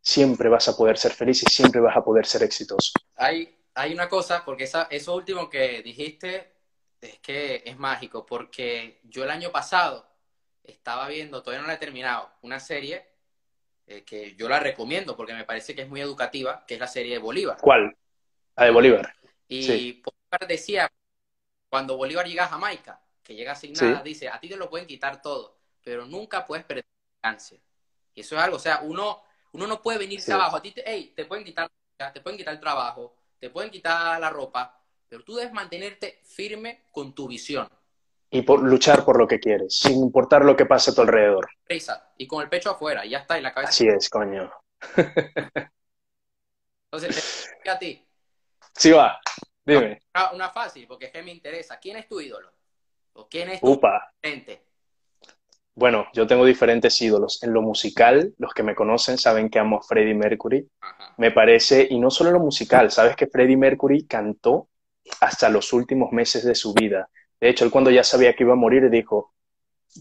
siempre 0.00 0.48
vas 0.48 0.68
a 0.68 0.76
poder 0.76 0.98
ser 0.98 1.12
feliz 1.12 1.42
y 1.42 1.46
siempre 1.46 1.80
vas 1.80 1.96
a 1.96 2.04
poder 2.04 2.26
ser 2.26 2.42
exitoso. 2.42 2.92
Hay, 3.16 3.56
hay 3.74 3.92
una 3.92 4.08
cosa, 4.08 4.44
porque 4.44 4.64
esa, 4.64 4.88
eso 4.90 5.14
último 5.14 5.48
que 5.48 5.82
dijiste 5.82 6.52
es 7.00 7.18
que 7.20 7.62
es 7.64 7.78
mágico, 7.78 8.26
porque 8.26 9.00
yo 9.04 9.24
el 9.24 9.30
año 9.30 9.50
pasado 9.50 10.06
estaba 10.64 11.08
viendo, 11.08 11.42
todavía 11.42 11.62
no 11.62 11.68
la 11.68 11.74
he 11.74 11.78
terminado, 11.78 12.30
una 12.42 12.60
serie 12.60 13.06
eh, 13.86 14.04
que 14.04 14.34
yo 14.34 14.48
la 14.48 14.60
recomiendo 14.60 15.16
porque 15.16 15.32
me 15.32 15.44
parece 15.44 15.74
que 15.74 15.82
es 15.82 15.88
muy 15.88 16.00
educativa, 16.00 16.64
que 16.66 16.74
es 16.74 16.80
la 16.80 16.86
serie 16.86 17.14
de 17.14 17.18
Bolívar. 17.18 17.56
¿Cuál? 17.60 17.96
La 18.56 18.64
de 18.64 18.70
Bolívar. 18.70 19.14
Y 19.48 20.02
Bolívar 20.02 20.46
decía, 20.46 20.92
cuando 21.70 21.96
Bolívar 21.96 22.26
llega 22.26 22.44
a 22.44 22.48
Jamaica, 22.48 23.00
que 23.22 23.34
llega 23.34 23.54
sin 23.54 23.72
nada, 23.72 24.02
dice, 24.02 24.28
a 24.28 24.38
ti 24.40 24.48
te 24.48 24.56
lo 24.56 24.68
pueden 24.68 24.86
quitar 24.86 25.22
todo, 25.22 25.58
pero 25.82 26.04
nunca 26.04 26.44
puedes 26.44 26.64
perder 26.64 26.84
ganancia. 27.22 27.58
Y 28.14 28.20
eso 28.20 28.36
es 28.36 28.42
algo, 28.42 28.56
o 28.56 28.60
sea, 28.60 28.80
uno, 28.82 29.22
uno 29.52 29.66
no 29.66 29.82
puede 29.82 29.98
venirse 29.98 30.32
abajo, 30.32 30.56
a 30.56 30.62
ti 30.62 30.72
te, 30.72 31.12
te 31.14 31.24
pueden 31.24 31.44
quitar, 31.44 31.70
te 32.12 32.20
pueden 32.20 32.38
quitar 32.38 32.54
el 32.54 32.60
trabajo, 32.60 33.14
te 33.38 33.50
pueden 33.50 33.70
quitar 33.70 34.20
la 34.20 34.30
ropa, 34.30 34.80
pero 35.08 35.24
tú 35.24 35.36
debes 35.36 35.52
mantenerte 35.52 36.20
firme 36.22 36.84
con 36.92 37.14
tu 37.14 37.28
visión 37.28 37.68
y 38.30 38.42
por 38.42 38.62
luchar 38.62 39.04
por 39.04 39.18
lo 39.18 39.26
que 39.26 39.40
quieres, 39.40 39.78
sin 39.78 39.96
importar 39.96 40.44
lo 40.44 40.56
que 40.56 40.66
pase 40.66 40.90
a 40.90 40.94
tu 40.94 41.00
alrededor. 41.00 41.48
Y 42.16 42.26
con 42.26 42.42
el 42.42 42.48
pecho 42.48 42.70
afuera, 42.70 43.06
y 43.06 43.10
ya 43.10 43.18
está, 43.18 43.36
en 43.36 43.42
la 43.44 43.52
cabeza. 43.54 43.70
Así 43.70 43.86
es, 43.88 44.08
coño. 44.10 44.52
Entonces, 46.90 47.50
te 47.62 47.70
a 47.70 47.78
ti. 47.78 48.04
Sí 48.74 48.90
va, 48.92 49.20
dime. 49.64 50.02
Una, 50.32 50.50
fácil, 50.50 50.86
porque 50.86 51.06
es 51.06 51.12
que 51.12 51.22
me 51.22 51.32
interesa. 51.32 51.78
¿Quién 51.78 51.96
es 51.96 52.06
tu 52.08 52.20
ídolo? 52.20 52.52
¿O 53.14 53.28
quién 53.28 53.50
es 53.50 53.60
tu 53.60 53.72
Upa. 53.72 54.12
Bueno, 55.78 56.08
yo 56.12 56.26
tengo 56.26 56.44
diferentes 56.44 57.00
ídolos. 57.00 57.40
En 57.40 57.52
lo 57.52 57.62
musical, 57.62 58.34
los 58.38 58.52
que 58.52 58.64
me 58.64 58.74
conocen 58.74 59.16
saben 59.16 59.48
que 59.48 59.60
amo 59.60 59.76
a 59.76 59.82
Freddie 59.82 60.12
Mercury. 60.12 60.68
Me 61.18 61.30
parece, 61.30 61.86
y 61.88 62.00
no 62.00 62.10
solo 62.10 62.30
en 62.30 62.34
lo 62.34 62.40
musical, 62.40 62.90
sabes 62.90 63.14
que 63.14 63.28
Freddie 63.28 63.56
Mercury 63.56 64.04
cantó 64.04 64.66
hasta 65.20 65.48
los 65.48 65.72
últimos 65.72 66.10
meses 66.10 66.44
de 66.44 66.56
su 66.56 66.74
vida. 66.74 67.08
De 67.40 67.48
hecho, 67.48 67.64
él 67.64 67.70
cuando 67.70 67.92
ya 67.92 68.02
sabía 68.02 68.34
que 68.34 68.42
iba 68.42 68.54
a 68.54 68.56
morir 68.56 68.90
dijo, 68.90 69.32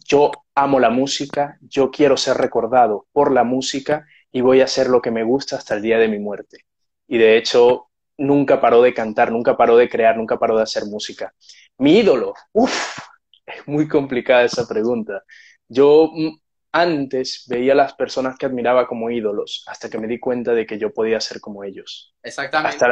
yo 0.04 0.32
amo 0.56 0.80
la 0.80 0.90
música, 0.90 1.60
yo 1.62 1.92
quiero 1.92 2.18
ser 2.18 2.38
recordado 2.38 3.06
por 3.12 3.32
la 3.32 3.44
música 3.44 4.08
y 4.32 4.42
voy 4.42 4.62
a 4.62 4.64
hacer 4.64 4.88
lo 4.88 5.00
que 5.00 5.12
me 5.12 5.24
gusta 5.24 5.58
hasta 5.58 5.76
el 5.76 5.84
día 5.84 6.00
de 6.00 6.08
mi 6.08 6.18
muerte. 6.18 6.66
Y 7.08 7.20
de 7.20 7.38
hecho, 7.38 7.92
nunca 8.18 8.60
paró 8.60 8.82
de 8.82 8.96
cantar, 8.96 9.32
nunca 9.32 9.56
paró 9.56 9.78
de 9.78 9.88
crear, 9.88 10.18
nunca 10.18 10.40
paró 10.40 10.58
de 10.58 10.64
hacer 10.64 10.86
música. 10.86 11.36
Mi 11.78 12.00
ídolo, 12.00 12.34
uff, 12.54 12.98
es 13.46 13.68
muy 13.68 13.88
complicada 13.88 14.44
esa 14.44 14.68
pregunta. 14.68 15.24
Yo 15.68 16.12
mm, 16.14 16.40
antes 16.72 17.46
veía 17.48 17.74
a 17.74 17.76
las 17.76 17.94
personas 17.94 18.38
que 18.38 18.46
admiraba 18.46 18.88
como 18.88 19.10
ídolos 19.10 19.64
hasta 19.68 19.90
que 19.90 19.98
me 19.98 20.08
di 20.08 20.20
cuenta 20.20 20.54
de 20.54 20.66
que 20.66 20.78
yo 20.78 20.94
podía 20.94 21.20
ser 21.20 21.40
como 21.42 21.64
ellos. 21.64 22.14
Exactamente 22.24 22.86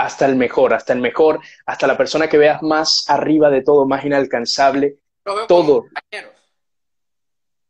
hasta 0.00 0.24
el 0.24 0.34
mejor, 0.34 0.72
hasta 0.72 0.94
el 0.94 1.00
mejor, 1.00 1.40
hasta 1.66 1.86
la 1.86 1.96
persona 1.96 2.26
que 2.26 2.38
veas 2.38 2.62
más 2.62 3.04
arriba 3.08 3.50
de 3.50 3.62
todo, 3.62 3.86
más 3.86 4.02
inalcanzable, 4.02 4.96
todo. 5.46 5.88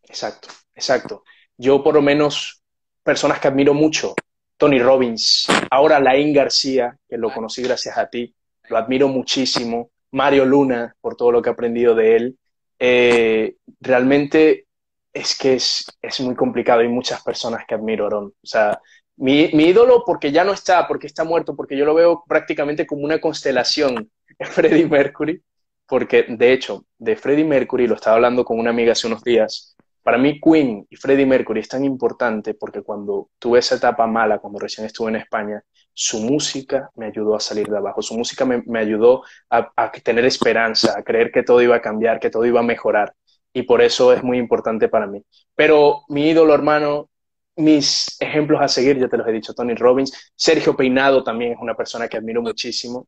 Exacto, 0.04 0.48
exacto. 0.72 1.24
Yo 1.56 1.82
por 1.82 1.94
lo 1.94 2.02
menos, 2.02 2.62
personas 3.02 3.40
que 3.40 3.48
admiro 3.48 3.74
mucho, 3.74 4.14
Tony 4.56 4.78
Robbins, 4.78 5.48
ahora 5.72 5.98
Laín 5.98 6.32
García, 6.32 6.96
que 7.08 7.18
lo 7.18 7.32
conocí 7.34 7.62
gracias 7.62 7.98
a 7.98 8.08
ti, 8.08 8.32
lo 8.68 8.76
admiro 8.76 9.08
muchísimo, 9.08 9.90
Mario 10.12 10.44
Luna, 10.44 10.94
por 11.00 11.16
todo 11.16 11.32
lo 11.32 11.42
que 11.42 11.50
he 11.50 11.52
aprendido 11.52 11.96
de 11.96 12.16
él. 12.16 12.38
Eh, 12.82 13.56
realmente 13.78 14.66
es 15.12 15.36
que 15.38 15.54
es, 15.54 15.84
es, 16.00 16.20
muy 16.20 16.34
complicado, 16.34 16.80
hay 16.80 16.88
muchas 16.88 17.22
personas 17.22 17.64
que 17.66 17.74
admiro, 17.74 18.06
Aaron. 18.06 18.26
O 18.26 18.46
sea, 18.46 18.80
mi, 19.16 19.42
ídolo 19.52 20.02
porque 20.06 20.32
ya 20.32 20.44
no 20.44 20.52
está, 20.52 20.88
porque 20.88 21.06
está 21.06 21.24
muerto, 21.24 21.54
porque 21.54 21.76
yo 21.76 21.84
lo 21.84 21.94
veo 21.94 22.24
prácticamente 22.26 22.86
como 22.86 23.04
una 23.04 23.20
constelación, 23.20 24.10
Freddie 24.38 24.86
Mercury, 24.88 25.42
porque 25.86 26.24
de 26.28 26.52
hecho, 26.52 26.86
de 26.98 27.16
Freddie 27.16 27.44
Mercury, 27.44 27.86
lo 27.86 27.96
estaba 27.96 28.16
hablando 28.16 28.44
con 28.44 28.58
una 28.58 28.70
amiga 28.70 28.92
hace 28.92 29.08
unos 29.08 29.22
días, 29.22 29.76
para 30.02 30.16
mí 30.16 30.40
Queen 30.40 30.86
y 30.88 30.96
Freddie 30.96 31.26
Mercury 31.26 31.60
es 31.60 31.68
tan 31.68 31.84
importante 31.84 32.54
porque 32.54 32.82
cuando 32.82 33.28
tuve 33.38 33.58
esa 33.58 33.74
etapa 33.74 34.06
mala, 34.06 34.38
cuando 34.38 34.58
recién 34.58 34.86
estuve 34.86 35.10
en 35.10 35.16
España, 35.16 35.62
su 36.02 36.18
música 36.18 36.90
me 36.96 37.04
ayudó 37.04 37.36
a 37.36 37.40
salir 37.40 37.68
de 37.68 37.76
abajo, 37.76 38.00
su 38.00 38.16
música 38.16 38.46
me, 38.46 38.78
ayudó 38.78 39.22
a, 39.50 39.70
a, 39.76 39.92
tener 39.92 40.24
esperanza, 40.24 40.98
a 40.98 41.02
creer 41.02 41.30
que 41.30 41.42
todo 41.42 41.60
iba 41.60 41.76
a 41.76 41.82
cambiar, 41.82 42.18
que 42.18 42.30
todo 42.30 42.46
iba 42.46 42.60
a 42.60 42.62
mejorar. 42.62 43.14
Y 43.52 43.64
por 43.64 43.82
eso 43.82 44.10
es 44.14 44.22
muy 44.22 44.38
importante 44.38 44.88
para 44.88 45.06
mí. 45.06 45.22
Pero 45.54 46.04
mi 46.08 46.30
ídolo, 46.30 46.54
hermano, 46.54 47.10
mis 47.54 48.16
ejemplos 48.18 48.62
a 48.62 48.68
seguir, 48.68 48.98
ya 48.98 49.08
te 49.08 49.18
los 49.18 49.28
he 49.28 49.32
dicho, 49.32 49.52
Tony 49.52 49.74
Robbins. 49.74 50.32
Sergio 50.34 50.74
Peinado 50.74 51.22
también 51.22 51.52
es 51.52 51.58
una 51.60 51.74
persona 51.74 52.08
que 52.08 52.16
admiro 52.16 52.40
muchísimo. 52.40 53.06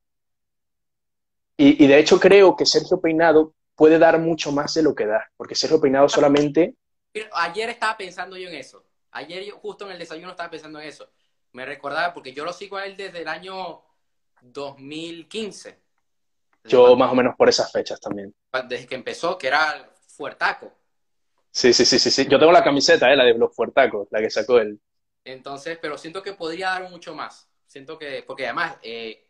Y, 1.57 1.87
de 1.87 1.99
hecho 1.99 2.21
creo 2.21 2.55
que 2.55 2.67
Sergio 2.67 3.01
Peinado 3.01 3.55
puede 3.75 3.99
dar 3.99 4.19
mucho 4.19 4.53
más 4.53 4.75
de 4.75 4.83
lo 4.83 4.95
que 4.95 5.07
da, 5.07 5.31
porque 5.39 5.55
Sergio 5.55 5.81
Peinado 5.81 6.11
solamente... 6.11 6.75
Ayer 7.33 7.71
estaba 7.71 7.97
pensando 7.97 8.37
yo 8.37 8.51
en 8.51 8.57
eso. 8.57 8.85
Ayer 9.13 9.51
justo 9.53 9.87
en 9.87 9.93
el 9.93 9.99
desayuno 9.99 10.33
estaba 10.33 10.51
pensando 10.51 10.79
en 10.79 10.89
eso. 10.89 11.09
Me 11.53 11.67
recordaba, 11.67 12.15
porque 12.15 12.33
yo 12.33 12.45
lo 12.45 12.53
sigo 12.53 12.77
a 12.77 12.87
él 12.87 12.97
desde 12.97 13.23
el 13.23 13.29
año 13.29 13.83
2015. 14.41 15.79
Yo 16.65 16.97
más 16.97 17.11
o 17.11 17.15
menos 17.15 17.35
por 17.37 17.49
esas 17.49 17.71
fechas 17.71 18.01
también. 18.01 18.35
Desde 18.69 18.87
que 18.87 18.95
empezó, 18.95 19.37
que 19.37 19.49
era 19.49 19.91
fuertaco. 20.09 20.73
Sí, 21.51 21.73
sí, 21.73 21.85
sí, 21.85 21.99
sí, 21.99 22.11
sí. 22.11 22.27
Yo 22.27 22.39
tengo 22.39 22.53
la 22.53 22.65
camiseta, 22.65 23.13
¿eh? 23.13 23.17
la 23.17 23.25
de 23.25 23.35
los 23.35 23.55
fuertacos, 23.55 24.09
la 24.11 24.21
que 24.21 24.31
sacó 24.31 24.59
él. 24.59 24.81
Entonces, 25.25 25.79
pero 25.81 25.99
siento 25.99 26.23
que 26.23 26.33
podría 26.33 26.71
dar 26.71 26.89
mucho 26.91 27.15
más. 27.15 27.49
Siento 27.67 27.99
que, 27.99 28.23
porque 28.27 28.47
además, 28.47 28.77
eh, 28.83 29.29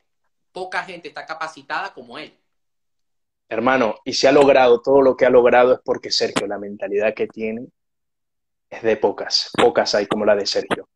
poca 0.52 0.84
gente 0.84 1.08
está 1.08 1.26
capacitada 1.26 1.92
como 1.92 2.18
él. 2.18 2.36
Hermano, 3.48 3.96
y 4.04 4.14
si 4.14 4.26
ha 4.26 4.32
logrado 4.32 4.80
todo 4.80 5.02
lo 5.02 5.16
que 5.16 5.26
ha 5.26 5.30
logrado 5.30 5.74
es 5.74 5.80
porque 5.84 6.10
Sergio, 6.10 6.46
la 6.46 6.58
mentalidad 6.58 7.12
que 7.14 7.26
tiene 7.26 7.66
es 8.70 8.82
de 8.82 8.96
pocas. 8.96 9.50
Pocas 9.52 9.94
hay 9.94 10.06
como 10.06 10.24
la 10.24 10.34
de 10.34 10.46
Sergio. 10.46 10.88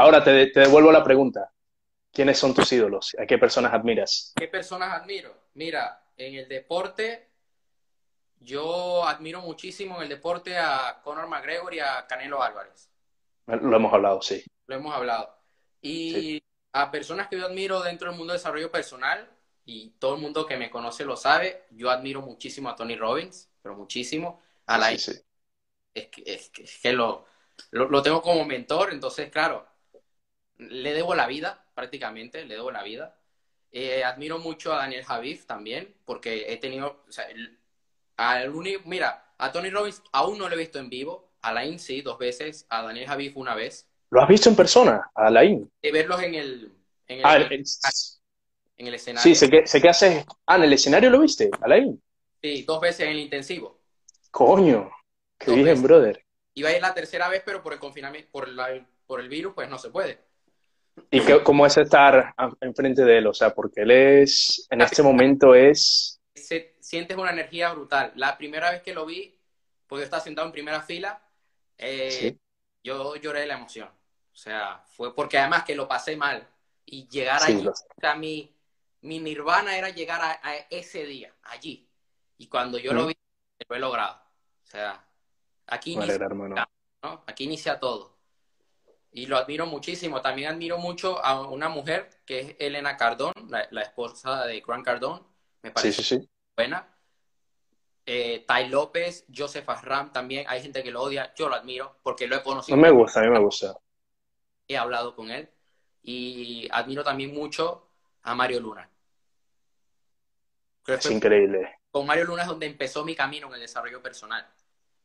Ahora 0.00 0.24
te, 0.24 0.46
te 0.46 0.60
devuelvo 0.60 0.90
la 0.90 1.04
pregunta. 1.04 1.52
¿Quiénes 2.10 2.38
son 2.38 2.54
tus 2.54 2.72
ídolos? 2.72 3.14
¿A 3.18 3.26
qué 3.26 3.36
personas 3.36 3.74
admiras? 3.74 4.32
¿Qué 4.34 4.48
personas 4.48 4.98
admiro? 4.98 5.34
Mira, 5.52 6.02
en 6.16 6.36
el 6.36 6.48
deporte 6.48 7.28
yo 8.40 9.06
admiro 9.06 9.42
muchísimo 9.42 9.96
en 9.96 10.04
el 10.04 10.08
deporte 10.08 10.56
a 10.56 11.02
Conor 11.04 11.28
McGregor 11.28 11.74
y 11.74 11.80
a 11.80 12.06
Canelo 12.06 12.42
Álvarez. 12.42 12.88
Lo 13.46 13.76
hemos 13.76 13.92
hablado, 13.92 14.22
sí. 14.22 14.42
Lo 14.68 14.76
hemos 14.76 14.94
hablado. 14.94 15.36
Y 15.82 16.42
a 16.72 16.90
personas 16.90 17.28
que 17.28 17.38
yo 17.38 17.44
admiro 17.44 17.82
dentro 17.82 18.08
del 18.08 18.16
mundo 18.16 18.32
de 18.32 18.38
desarrollo 18.38 18.72
personal, 18.72 19.28
y 19.66 19.90
todo 19.98 20.14
el 20.14 20.22
mundo 20.22 20.46
que 20.46 20.56
me 20.56 20.70
conoce 20.70 21.04
lo 21.04 21.18
sabe, 21.18 21.66
yo 21.72 21.90
admiro 21.90 22.22
muchísimo 22.22 22.70
a 22.70 22.74
Tony 22.74 22.96
Robbins, 22.96 23.50
pero 23.60 23.76
muchísimo. 23.76 24.40
A 24.64 24.78
la 24.78 24.96
sí, 24.96 25.12
Es 25.92 26.06
que, 26.06 26.22
es 26.24 26.78
que, 26.80 26.92
lo, 26.94 27.26
lo, 27.70 28.02
tengo 28.02 28.22
como 28.22 28.46
mentor, 28.46 28.92
entonces, 28.92 29.30
claro, 29.30 29.66
le 30.68 30.92
debo 30.92 31.14
la 31.14 31.26
vida, 31.26 31.64
prácticamente, 31.74 32.44
le 32.44 32.54
debo 32.54 32.70
la 32.70 32.82
vida. 32.82 33.16
Eh, 33.72 34.04
admiro 34.04 34.38
mucho 34.38 34.72
a 34.72 34.78
Daniel 34.78 35.04
Javif 35.04 35.46
también, 35.46 35.94
porque 36.04 36.52
he 36.52 36.56
tenido, 36.56 37.02
o 37.08 37.12
sea, 37.12 37.26
mira, 38.84 39.32
a 39.38 39.52
Tony 39.52 39.70
Robbins 39.70 40.02
aún 40.12 40.38
no 40.38 40.48
lo 40.48 40.54
he 40.54 40.58
visto 40.58 40.78
en 40.78 40.90
vivo, 40.90 41.30
a 41.42 41.48
Alain 41.48 41.78
sí, 41.78 42.02
dos 42.02 42.18
veces, 42.18 42.66
a 42.68 42.82
Daniel 42.82 43.06
Javif 43.06 43.36
una 43.36 43.54
vez. 43.54 43.88
¿Lo 44.10 44.20
has 44.20 44.28
visto 44.28 44.48
en 44.48 44.56
persona, 44.56 45.10
a 45.14 45.26
Alain? 45.28 45.70
De 45.80 45.92
verlos 45.92 46.20
en 46.22 46.34
el, 46.34 46.72
en 47.06 47.18
el, 47.18 47.24
ah, 47.24 47.36
en 48.76 48.86
el 48.86 48.94
escenario. 48.94 49.22
Sí, 49.22 49.34
sé 49.34 49.48
que, 49.48 49.66
sé 49.66 49.80
que 49.80 49.88
hace... 49.88 50.26
Ah, 50.46 50.56
¿en 50.56 50.64
el 50.64 50.72
escenario 50.72 51.10
lo 51.10 51.20
viste, 51.20 51.48
Alain? 51.60 52.02
Sí, 52.42 52.64
dos 52.64 52.80
veces 52.80 53.00
en 53.00 53.10
el 53.10 53.20
intensivo. 53.20 53.78
Coño, 54.30 54.90
qué 55.38 55.52
bien, 55.52 55.82
brother. 55.82 56.24
Iba 56.54 56.70
a 56.70 56.72
ir 56.76 56.82
la 56.82 56.94
tercera 56.94 57.28
vez, 57.28 57.42
pero 57.44 57.62
por 57.62 57.72
el 57.72 57.78
confinamiento, 57.78 58.30
por, 58.32 58.48
la, 58.48 58.84
por 59.06 59.20
el 59.20 59.28
virus, 59.28 59.54
pues 59.54 59.68
no 59.68 59.78
se 59.78 59.90
puede. 59.90 60.29
¿Y 61.10 61.20
qué, 61.20 61.42
cómo 61.42 61.66
es 61.66 61.76
estar 61.76 62.34
enfrente 62.60 63.04
de 63.04 63.18
él? 63.18 63.26
O 63.26 63.34
sea, 63.34 63.54
porque 63.54 63.82
él 63.82 63.90
es, 63.90 64.66
en 64.70 64.80
este 64.80 65.02
momento 65.02 65.54
es... 65.54 66.20
Se, 66.34 66.74
sientes 66.80 67.16
una 67.16 67.30
energía 67.30 67.72
brutal. 67.72 68.12
La 68.16 68.36
primera 68.36 68.70
vez 68.70 68.82
que 68.82 68.92
lo 68.92 69.06
vi, 69.06 69.38
porque 69.86 70.00
yo 70.00 70.04
estaba 70.04 70.22
sentado 70.22 70.46
en 70.46 70.52
primera 70.52 70.82
fila, 70.82 71.22
eh, 71.78 72.36
yo 72.82 73.14
lloré 73.16 73.40
de 73.40 73.46
la 73.46 73.54
emoción. 73.54 73.88
O 73.88 74.36
sea, 74.36 74.82
fue 74.86 75.14
porque 75.14 75.38
además 75.38 75.64
que 75.64 75.74
lo 75.74 75.86
pasé 75.86 76.16
mal. 76.16 76.46
Y 76.84 77.06
llegar 77.08 77.42
allí, 77.42 77.66
o 77.66 77.72
sea, 78.00 78.16
mi, 78.16 78.52
mi 79.02 79.20
nirvana 79.20 79.76
era 79.76 79.90
llegar 79.90 80.20
a, 80.20 80.56
ese 80.70 81.04
día, 81.06 81.32
allí. 81.44 81.88
Y 82.38 82.48
cuando 82.48 82.78
yo 82.78 82.92
lo 82.92 83.06
vi, 83.06 83.16
lo 83.68 83.76
he 83.76 83.78
logrado. 83.78 84.20
O 84.64 84.66
sea, 84.66 85.04
aquí 85.66 85.92
inicia, 85.92 86.18
¿no? 86.18 87.22
aquí 87.26 87.44
inicia 87.44 87.78
todo. 87.78 88.19
Y 89.12 89.26
lo 89.26 89.36
admiro 89.36 89.66
muchísimo. 89.66 90.20
También 90.22 90.52
admiro 90.52 90.78
mucho 90.78 91.24
a 91.24 91.48
una 91.48 91.68
mujer 91.68 92.10
que 92.24 92.40
es 92.40 92.56
Elena 92.58 92.96
Cardón, 92.96 93.32
la, 93.48 93.82
esposa 93.82 94.46
de 94.46 94.60
Grant 94.60 94.84
Cardón. 94.84 95.26
Me 95.62 95.72
parece 95.72 96.28
buena. 96.56 96.86
Eh, 98.06 98.44
Tai 98.46 98.68
López, 98.68 99.24
Joseph 99.34 99.68
Asram 99.68 100.12
también. 100.12 100.44
Hay 100.48 100.62
gente 100.62 100.82
que 100.82 100.90
lo 100.90 101.02
odia. 101.02 101.34
Yo 101.34 101.48
lo 101.48 101.56
admiro 101.56 101.98
porque 102.02 102.26
lo 102.26 102.36
he 102.36 102.42
conocido. 102.42 102.76
No 102.76 102.82
me 102.82 102.90
gusta, 102.90 103.20
a 103.20 103.24
mí 103.24 103.30
me 103.30 103.40
gusta. 103.40 103.76
He 104.68 104.76
hablado 104.76 105.14
con 105.14 105.30
él. 105.30 105.48
Y 106.02 106.68
admiro 106.70 107.02
también 107.02 107.34
mucho 107.34 107.88
a 108.22 108.34
Mario 108.34 108.60
Luna. 108.60 108.88
es 110.86 111.10
increíble. 111.10 111.78
Con 111.90 112.06
Mario 112.06 112.24
Luna 112.24 112.42
es 112.42 112.48
donde 112.48 112.66
empezó 112.66 113.04
mi 113.04 113.14
camino 113.14 113.48
en 113.48 113.54
el 113.54 113.60
desarrollo 113.60 114.00
personal. 114.00 114.48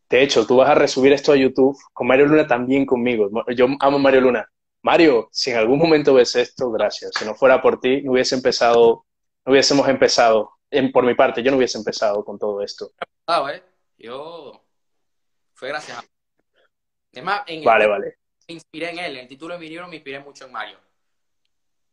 De 0.10 0.22
hecho, 0.22 0.46
tú 0.46 0.58
vas 0.58 0.70
a 0.70 0.76
resubir 0.76 1.14
esto 1.14 1.32
a 1.32 1.36
YouTube 1.36 1.78
con 1.94 2.08
Mario 2.08 2.28
Luna 2.28 2.48
también 2.48 2.86
conmigo. 2.86 3.30
Yo 3.56 3.68
amo 3.80 3.98
a 3.98 4.00
Mario 4.00 4.22
Luna. 4.22 4.50
Mario, 4.82 5.30
si 5.32 5.50
en 5.52 5.58
algún 5.58 5.80
momento 5.80 6.14
ves 6.14 6.36
esto, 6.36 6.72
gracias. 6.72 7.12
Si 7.18 7.26
no 7.26 7.34
fuera 7.34 7.62
por 7.62 7.80
ti, 7.80 8.04
no 8.04 8.12
hubiese 8.12 8.36
empezado, 8.36 9.06
no 9.44 9.52
hubiésemos 9.52 9.88
empezado. 9.90 10.52
En, 10.70 10.92
por 10.92 11.06
mi 11.06 11.16
parte, 11.16 11.42
yo 11.42 11.52
no 11.52 11.58
hubiese 11.58 11.78
empezado 11.78 12.24
con 12.24 12.38
todo 12.38 12.62
esto. 12.62 12.92
¿eh? 13.28 13.64
Yo 13.98 14.64
fue 15.54 15.70
gracias 15.70 15.98
a 15.98 16.04
vale, 17.64 17.88
vale. 17.88 18.18
Me 18.48 18.56
inspiré 18.56 18.92
en 18.92 19.00
él. 19.00 19.16
En 19.16 19.22
el 19.24 19.28
título 19.28 19.54
de 19.56 19.60
mi 19.60 19.70
libro 19.70 19.88
me 19.88 19.96
inspiré 19.96 20.20
mucho 20.20 20.46
en 20.46 20.52
Mario. 20.52 20.78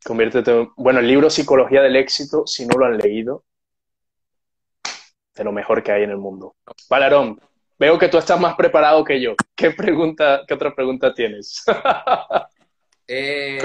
Conviértete. 0.05 0.69
Bueno, 0.77 1.01
el 1.01 1.07
libro 1.07 1.31
Psicología 1.31 1.81
del 1.81 1.97
Éxito, 1.97 2.47
si 2.47 2.67
no 2.67 2.77
lo 2.77 2.87
han 2.87 2.99
leído, 2.99 3.45
de 5.35 5.45
lo 5.45 5.53
mejor 5.53 5.83
que 5.83 5.93
hay 5.93 6.03
en 6.03 6.11
el 6.11 6.19
mundo. 6.19 6.57
Valarón, 6.91 7.41
veo 7.83 7.99
que 7.99 8.09
tú 8.09 8.17
estás 8.17 8.39
más 8.39 8.55
preparado 8.55 9.03
que 9.03 9.21
yo. 9.21 9.35
¿Qué 9.57 9.73
pregunta, 9.73 10.43
qué 10.47 10.55
otra 10.55 10.73
pregunta 10.73 11.13
tienes? 11.13 11.65
eh, 13.09 13.59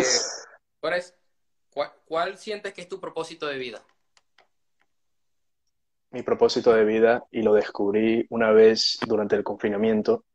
¿cuál, 2.08 2.36
sientes 2.36 2.74
que 2.74 2.82
es 2.82 2.90
tu 2.90 3.00
propósito 3.00 3.46
de 3.46 3.60
vida? 3.60 3.80
Mi 6.10 6.24
propósito 6.24 6.74
de 6.74 6.84
vida, 6.84 7.26
y 7.30 7.44
lo 7.44 7.54
descubrí 7.54 8.26
una 8.32 8.52
vez 8.52 8.98
durante 9.06 9.36
el 9.36 9.44
confinamiento, 9.44 10.26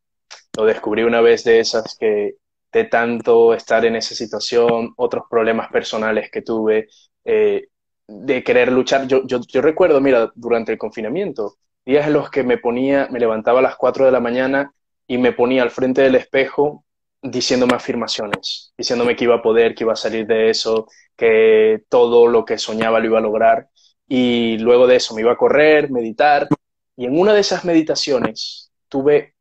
lo 0.57 0.65
descubrí 0.65 1.03
una 1.03 1.21
vez 1.21 1.43
de 1.43 1.59
esas 1.59 1.97
que 1.99 2.37
de 2.73 2.85
tanto 2.85 3.53
estar 3.53 3.85
en 3.85 3.97
esa 3.97 4.15
situación, 4.15 4.95
otros 4.97 5.25
problemas 5.29 5.73
personales 5.73 6.31
que 6.31 6.43
tuve, 6.43 6.87
eh, 7.25 7.67
de 8.07 8.45
querer 8.45 8.71
luchar. 8.71 9.09
Yo, 9.09 9.27
yo, 9.27 9.41
yo, 9.41 9.61
recuerdo, 9.61 10.01
mira, 10.01 10.31
durante 10.37 10.71
el 10.71 10.79
confinamiento, 10.79 11.57
días 11.85 12.07
en 12.07 12.13
los 12.13 12.31
que 12.31 12.43
me 12.43 12.59
ponía, 12.59 13.09
me 13.11 13.21
levantaba 13.21 13.61
a 13.61 13.63
las 13.63 13.77
4 13.77 14.07
de 14.07 14.13
la 14.13 14.21
mañana 14.21 14.73
y 15.07 15.19
me 15.19 15.33
ponía 15.33 15.63
al 15.63 15.71
frente 15.71 16.03
del 16.03 16.15
espejo 16.15 16.85
diciéndome 17.21 17.75
afirmaciones, 17.75 18.73
diciéndome 18.77 19.15
que 19.15 19.25
iba 19.25 19.37
a 19.37 19.43
poder, 19.43 19.75
que 19.75 19.85
iba 19.85 19.93
a 19.93 19.97
salir 19.97 20.27
de 20.27 20.51
eso, 20.51 20.89
que 21.17 21.85
todo 21.89 22.27
lo 22.27 22.45
que 22.45 22.59
soñaba 22.59 22.99
lo 22.99 23.07
iba 23.07 23.19
a 23.19 23.23
lograr. 23.23 23.69
Y 24.09 24.59
luego 24.59 24.87
de 24.87 24.97
eso 24.97 25.15
me 25.15 25.21
iba 25.21 25.33
a 25.33 25.37
correr, 25.37 25.91
meditar. 25.91 26.49
Y 26.97 27.07
en 27.07 27.19
una 27.19 27.33
de 27.33 27.41
esas 27.41 27.65
meditaciones 27.65 28.73
tuve 28.89 29.35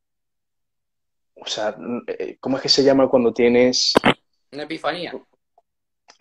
o 1.41 1.47
sea, 1.47 1.75
eh, 2.05 2.37
¿cómo 2.39 2.57
es 2.57 2.63
que 2.63 2.69
se 2.69 2.83
llama 2.83 3.09
cuando 3.09 3.33
tienes... 3.33 3.93
Una 4.51 4.63
epifanía. 4.63 5.13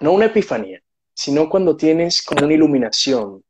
No 0.00 0.12
una 0.12 0.26
epifanía, 0.26 0.80
sino 1.12 1.50
cuando 1.50 1.76
tienes 1.76 2.22
como 2.22 2.46
una 2.46 2.54
iluminación. 2.54 3.44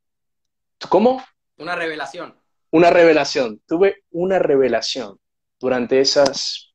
¿Cómo? 0.89 1.23
Una 1.59 1.77
revelación. 1.77 2.40
Una 2.73 2.91
revelación. 2.91 3.61
Tuve 3.67 4.05
una 4.13 4.39
revelación 4.39 5.19
durante 5.59 6.01
esas, 6.01 6.73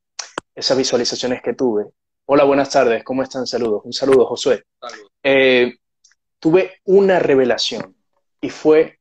esas 0.54 0.78
visualizaciones 0.78 1.42
que 1.42 1.54
tuve. 1.54 1.86
Hola, 2.26 2.44
buenas 2.44 2.70
tardes, 2.70 3.04
¿cómo 3.04 3.24
están? 3.24 3.48
Saludos. 3.48 3.82
Un 3.86 3.94
saludo, 3.94 4.26
Josué. 4.26 4.64
Eh, 5.24 5.76
tuve 6.40 6.82
una 6.84 7.20
revelación 7.20 7.96
y 8.42 8.50
fue 8.50 9.00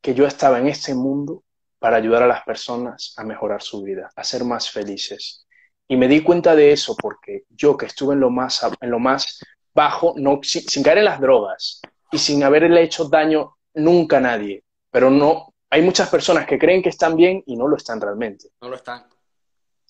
que 0.00 0.14
yo 0.14 0.26
estaba 0.26 0.58
en 0.58 0.68
este 0.68 0.94
mundo 0.94 1.42
para 1.78 1.96
ayudar 1.96 2.22
a 2.22 2.26
las 2.28 2.44
personas 2.44 3.14
a 3.16 3.24
mejorar 3.24 3.62
su 3.62 3.82
vida, 3.82 4.10
a 4.14 4.24
ser 4.24 4.44
más 4.44 4.70
felices. 4.70 5.46
Y 5.88 5.96
me 5.96 6.06
di 6.06 6.22
cuenta 6.22 6.54
de 6.54 6.72
eso 6.72 6.96
porque 6.96 7.44
yo 7.48 7.76
que 7.76 7.86
estuve 7.86 8.14
en 8.14 8.20
lo 8.20 8.30
más, 8.30 8.64
en 8.80 8.90
lo 8.90 8.98
más 8.98 9.40
bajo, 9.74 10.14
no, 10.16 10.40
sin, 10.42 10.82
caer 10.82 10.98
en 10.98 11.04
las 11.04 11.20
drogas 11.20 11.80
y 12.12 12.18
sin 12.18 12.42
haberle 12.42 12.82
hecho 12.82 13.08
daño 13.08 13.56
nunca 13.74 14.18
a 14.18 14.20
nadie, 14.20 14.64
pero 14.90 15.10
no, 15.10 15.54
hay 15.70 15.82
muchas 15.82 16.08
personas 16.08 16.46
que 16.46 16.58
creen 16.58 16.82
que 16.82 16.88
están 16.88 17.16
bien 17.16 17.42
y 17.46 17.56
no 17.56 17.68
lo 17.68 17.76
están 17.76 18.00
realmente. 18.00 18.48
No 18.60 18.68
lo 18.68 18.76
están. 18.76 19.04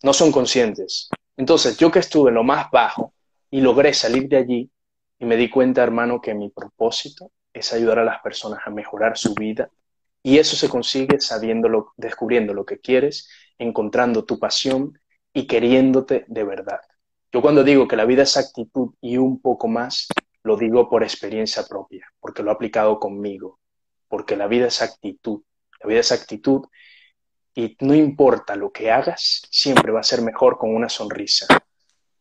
No 0.02 0.12
son 0.12 0.32
conscientes. 0.32 1.08
Entonces, 1.36 1.76
yo 1.78 1.90
que 1.90 2.00
estuve 2.00 2.30
en 2.30 2.34
lo 2.34 2.44
más 2.44 2.70
bajo 2.70 3.14
y 3.50 3.60
logré 3.60 3.94
salir 3.94 4.28
de 4.28 4.36
allí 4.36 4.70
y 5.18 5.24
me 5.24 5.36
di 5.36 5.48
cuenta, 5.48 5.82
hermano, 5.82 6.20
que 6.20 6.34
mi 6.34 6.50
propósito 6.50 7.30
es 7.52 7.72
ayudar 7.72 8.00
a 8.00 8.04
las 8.04 8.20
personas 8.20 8.60
a 8.64 8.70
mejorar 8.70 9.16
su 9.16 9.34
vida 9.34 9.70
y 10.22 10.38
eso 10.38 10.56
se 10.56 10.68
consigue 10.68 11.20
sabiéndolo, 11.20 11.92
descubriendo 11.96 12.54
lo 12.54 12.64
que 12.64 12.78
quieres, 12.80 13.28
encontrando 13.58 14.24
tu 14.24 14.38
pasión 14.38 14.98
y 15.32 15.46
queriéndote 15.46 16.24
de 16.28 16.44
verdad. 16.44 16.80
Yo 17.32 17.40
cuando 17.40 17.62
digo 17.62 17.86
que 17.86 17.96
la 17.96 18.04
vida 18.04 18.22
es 18.22 18.36
actitud 18.36 18.94
y 19.00 19.16
un 19.16 19.40
poco 19.40 19.68
más, 19.68 20.08
lo 20.42 20.56
digo 20.56 20.88
por 20.88 21.02
experiencia 21.02 21.64
propia, 21.64 22.06
porque 22.20 22.42
lo 22.42 22.50
he 22.50 22.54
aplicado 22.54 22.98
conmigo, 22.98 23.58
porque 24.08 24.36
la 24.36 24.46
vida 24.46 24.66
es 24.66 24.82
actitud, 24.82 25.42
la 25.80 25.88
vida 25.88 26.00
es 26.00 26.12
actitud 26.12 26.66
y 27.54 27.76
no 27.80 27.94
importa 27.94 28.54
lo 28.54 28.70
que 28.70 28.90
hagas, 28.90 29.42
siempre 29.50 29.90
va 29.90 30.00
a 30.00 30.04
ser 30.04 30.22
mejor 30.22 30.58
con 30.58 30.74
una 30.74 30.88
sonrisa. 30.88 31.46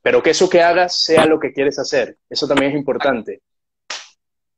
Pero 0.02 0.24
que 0.24 0.32
eso 0.32 0.50
que 0.50 0.62
hagas 0.62 1.00
sea 1.00 1.26
lo 1.26 1.39
que 1.39 1.54
quieres 1.54 1.78
hacer, 1.80 2.17
eso 2.30 2.48
también 2.48 2.72
es 2.72 2.78
importante. 2.78 3.41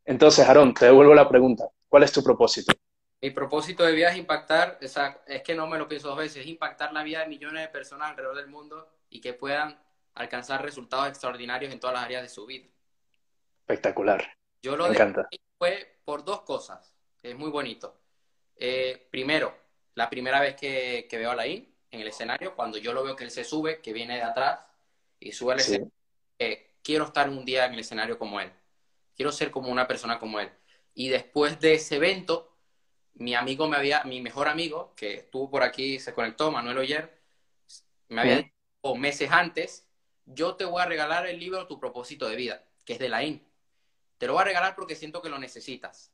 Entonces, 0.05 0.47
Aarón, 0.47 0.73
te 0.73 0.85
devuelvo 0.85 1.13
la 1.13 1.27
pregunta, 1.27 1.67
¿cuál 1.87 2.03
es 2.03 2.11
tu 2.11 2.23
propósito? 2.23 2.73
Mi 3.21 3.31
propósito 3.31 3.83
de 3.83 3.91
vida 3.91 4.09
es 4.09 4.17
impactar, 4.17 4.79
es 4.79 5.43
que 5.43 5.53
no 5.53 5.67
me 5.67 5.77
lo 5.77 5.87
pienso 5.89 6.07
dos 6.07 6.17
veces, 6.17 6.37
es 6.37 6.47
impactar 6.47 6.93
la 6.93 7.03
vida 7.03 7.19
de 7.19 7.27
millones 7.27 7.63
de 7.63 7.67
personas 7.67 8.11
alrededor 8.11 8.37
del 8.37 8.47
mundo 8.47 8.89
y 9.09 9.19
que 9.19 9.33
puedan 9.33 9.77
alcanzar 10.13 10.63
resultados 10.63 11.09
extraordinarios 11.09 11.73
en 11.73 11.79
todas 11.79 11.95
las 11.95 12.05
áreas 12.05 12.21
de 12.21 12.29
su 12.29 12.45
vida. 12.45 12.67
Espectacular. 13.59 14.37
Yo 14.61 14.77
lo 14.77 14.87
me 14.87 14.93
encanta. 14.93 15.27
fue 15.57 15.99
por 16.05 16.23
dos 16.23 16.41
cosas, 16.41 16.95
es 17.21 17.35
muy 17.35 17.49
bonito. 17.49 17.99
Eh, 18.61 19.07
primero, 19.09 19.55
la 19.95 20.09
primera 20.09 20.41
vez 20.41 20.55
que, 20.55 21.07
veo 21.09 21.31
a 21.31 21.35
Laín 21.35 21.73
en 21.91 22.01
el 22.01 22.07
escenario, 22.07 22.55
cuando 22.55 22.77
yo 22.77 22.93
lo 22.93 23.03
veo 23.03 23.15
que 23.15 23.23
él 23.23 23.31
se 23.31 23.45
sube, 23.45 23.81
que 23.81 23.93
viene 23.93 24.15
de 24.15 24.23
atrás 24.23 24.59
y 25.19 25.31
sube 25.31 25.53
al 25.53 25.59
escenario, 25.59 25.91
eh, 26.37 26.75
quiero 26.83 27.05
estar 27.05 27.29
un 27.29 27.45
día 27.45 27.65
en 27.65 27.73
el 27.73 27.79
escenario 27.79 28.19
como 28.19 28.41
él. 28.41 28.51
Quiero 29.15 29.31
ser 29.31 29.49
como 29.49 29.69
una 29.69 29.87
persona 29.87 30.19
como 30.19 30.39
él. 30.39 30.51
Y 30.93 31.07
después 31.07 31.59
de 31.61 31.75
ese 31.75 31.95
evento, 31.95 32.57
mi 33.13 33.33
amigo 33.33 33.67
me 33.67 33.77
había, 33.77 34.03
mi 34.03 34.21
mejor 34.21 34.49
amigo, 34.49 34.93
que 34.95 35.15
estuvo 35.15 35.49
por 35.49 35.63
aquí, 35.63 35.99
se 35.99 36.13
conectó, 36.13 36.51
Manuel 36.51 36.79
Oyer, 36.79 37.21
me 38.09 38.21
había 38.21 38.37
dicho 38.37 38.95
meses 38.95 39.31
antes, 39.31 39.87
yo 40.25 40.55
te 40.55 40.65
voy 40.65 40.81
a 40.81 40.85
regalar 40.85 41.27
el 41.27 41.39
libro 41.39 41.67
Tu 41.67 41.79
propósito 41.79 42.27
de 42.27 42.35
vida, 42.35 42.63
que 42.85 42.93
es 42.93 42.99
de 42.99 43.09
la 43.09 43.23
IN. 43.23 43.45
Te 44.17 44.27
lo 44.27 44.33
voy 44.33 44.41
a 44.41 44.45
regalar 44.45 44.75
porque 44.75 44.95
siento 44.95 45.21
que 45.21 45.29
lo 45.29 45.39
necesitas. 45.39 46.11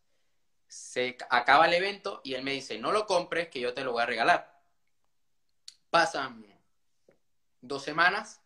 Se 0.75 1.15
acaba 1.29 1.67
el 1.67 1.73
evento 1.73 2.19
y 2.21 2.33
él 2.33 2.43
me 2.43 2.51
dice, 2.51 2.77
no 2.77 2.91
lo 2.91 3.05
compres, 3.05 3.47
que 3.47 3.61
yo 3.61 3.73
te 3.73 3.85
lo 3.85 3.93
voy 3.93 4.03
a 4.03 4.05
regalar. 4.05 4.59
Pasan 5.89 6.45
dos 7.61 7.81
semanas 7.81 8.41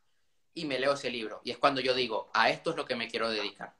y 0.53 0.65
me 0.65 0.77
leo 0.77 0.93
ese 0.93 1.09
libro. 1.09 1.41
Y 1.43 1.49
es 1.49 1.57
cuando 1.57 1.81
yo 1.81 1.95
digo, 1.95 2.29
a 2.35 2.51
esto 2.51 2.69
es 2.69 2.75
lo 2.75 2.85
que 2.85 2.95
me 2.95 3.07
quiero 3.07 3.31
dedicar. 3.31 3.73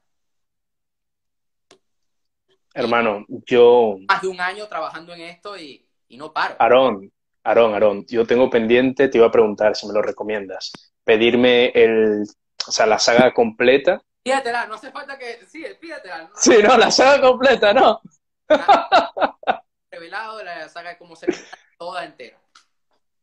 Hermano, 2.74 3.24
yo... 3.28 3.98
Más 4.08 4.20
de 4.20 4.28
un 4.28 4.40
año 4.40 4.66
trabajando 4.66 5.14
en 5.14 5.20
esto 5.20 5.56
y, 5.56 5.88
no 6.08 6.32
paro. 6.32 6.56
Aarón, 6.58 7.12
Aarón, 7.44 7.74
Aarón, 7.74 8.04
yo 8.06 8.26
tengo 8.26 8.50
pendiente, 8.50 9.06
te 9.06 9.18
iba 9.18 9.28
a 9.28 9.32
preguntar 9.32 9.76
si 9.76 9.86
me 9.86 9.92
lo 9.92 10.02
recomiendas, 10.02 10.72
pedirme 11.04 11.68
el, 11.68 12.24
o 12.66 12.72
sea, 12.72 12.86
la 12.86 12.98
saga 12.98 13.32
completa. 13.32 14.02
Pídatela, 14.24 14.66
no 14.66 14.74
hace 14.74 14.90
falta 14.90 15.16
que... 15.16 15.46
Sí, 15.46 15.64
pídatela. 15.80 16.30
Sí, 16.34 16.58
no, 16.60 16.76
la 16.76 16.90
saga 16.90 17.20
completa, 17.20 17.72
no. 17.72 18.00
Revelado 19.90 20.42
la 20.42 20.68
saga 20.68 20.96
se 21.14 21.26
toda 21.78 22.04
entera. 22.04 22.38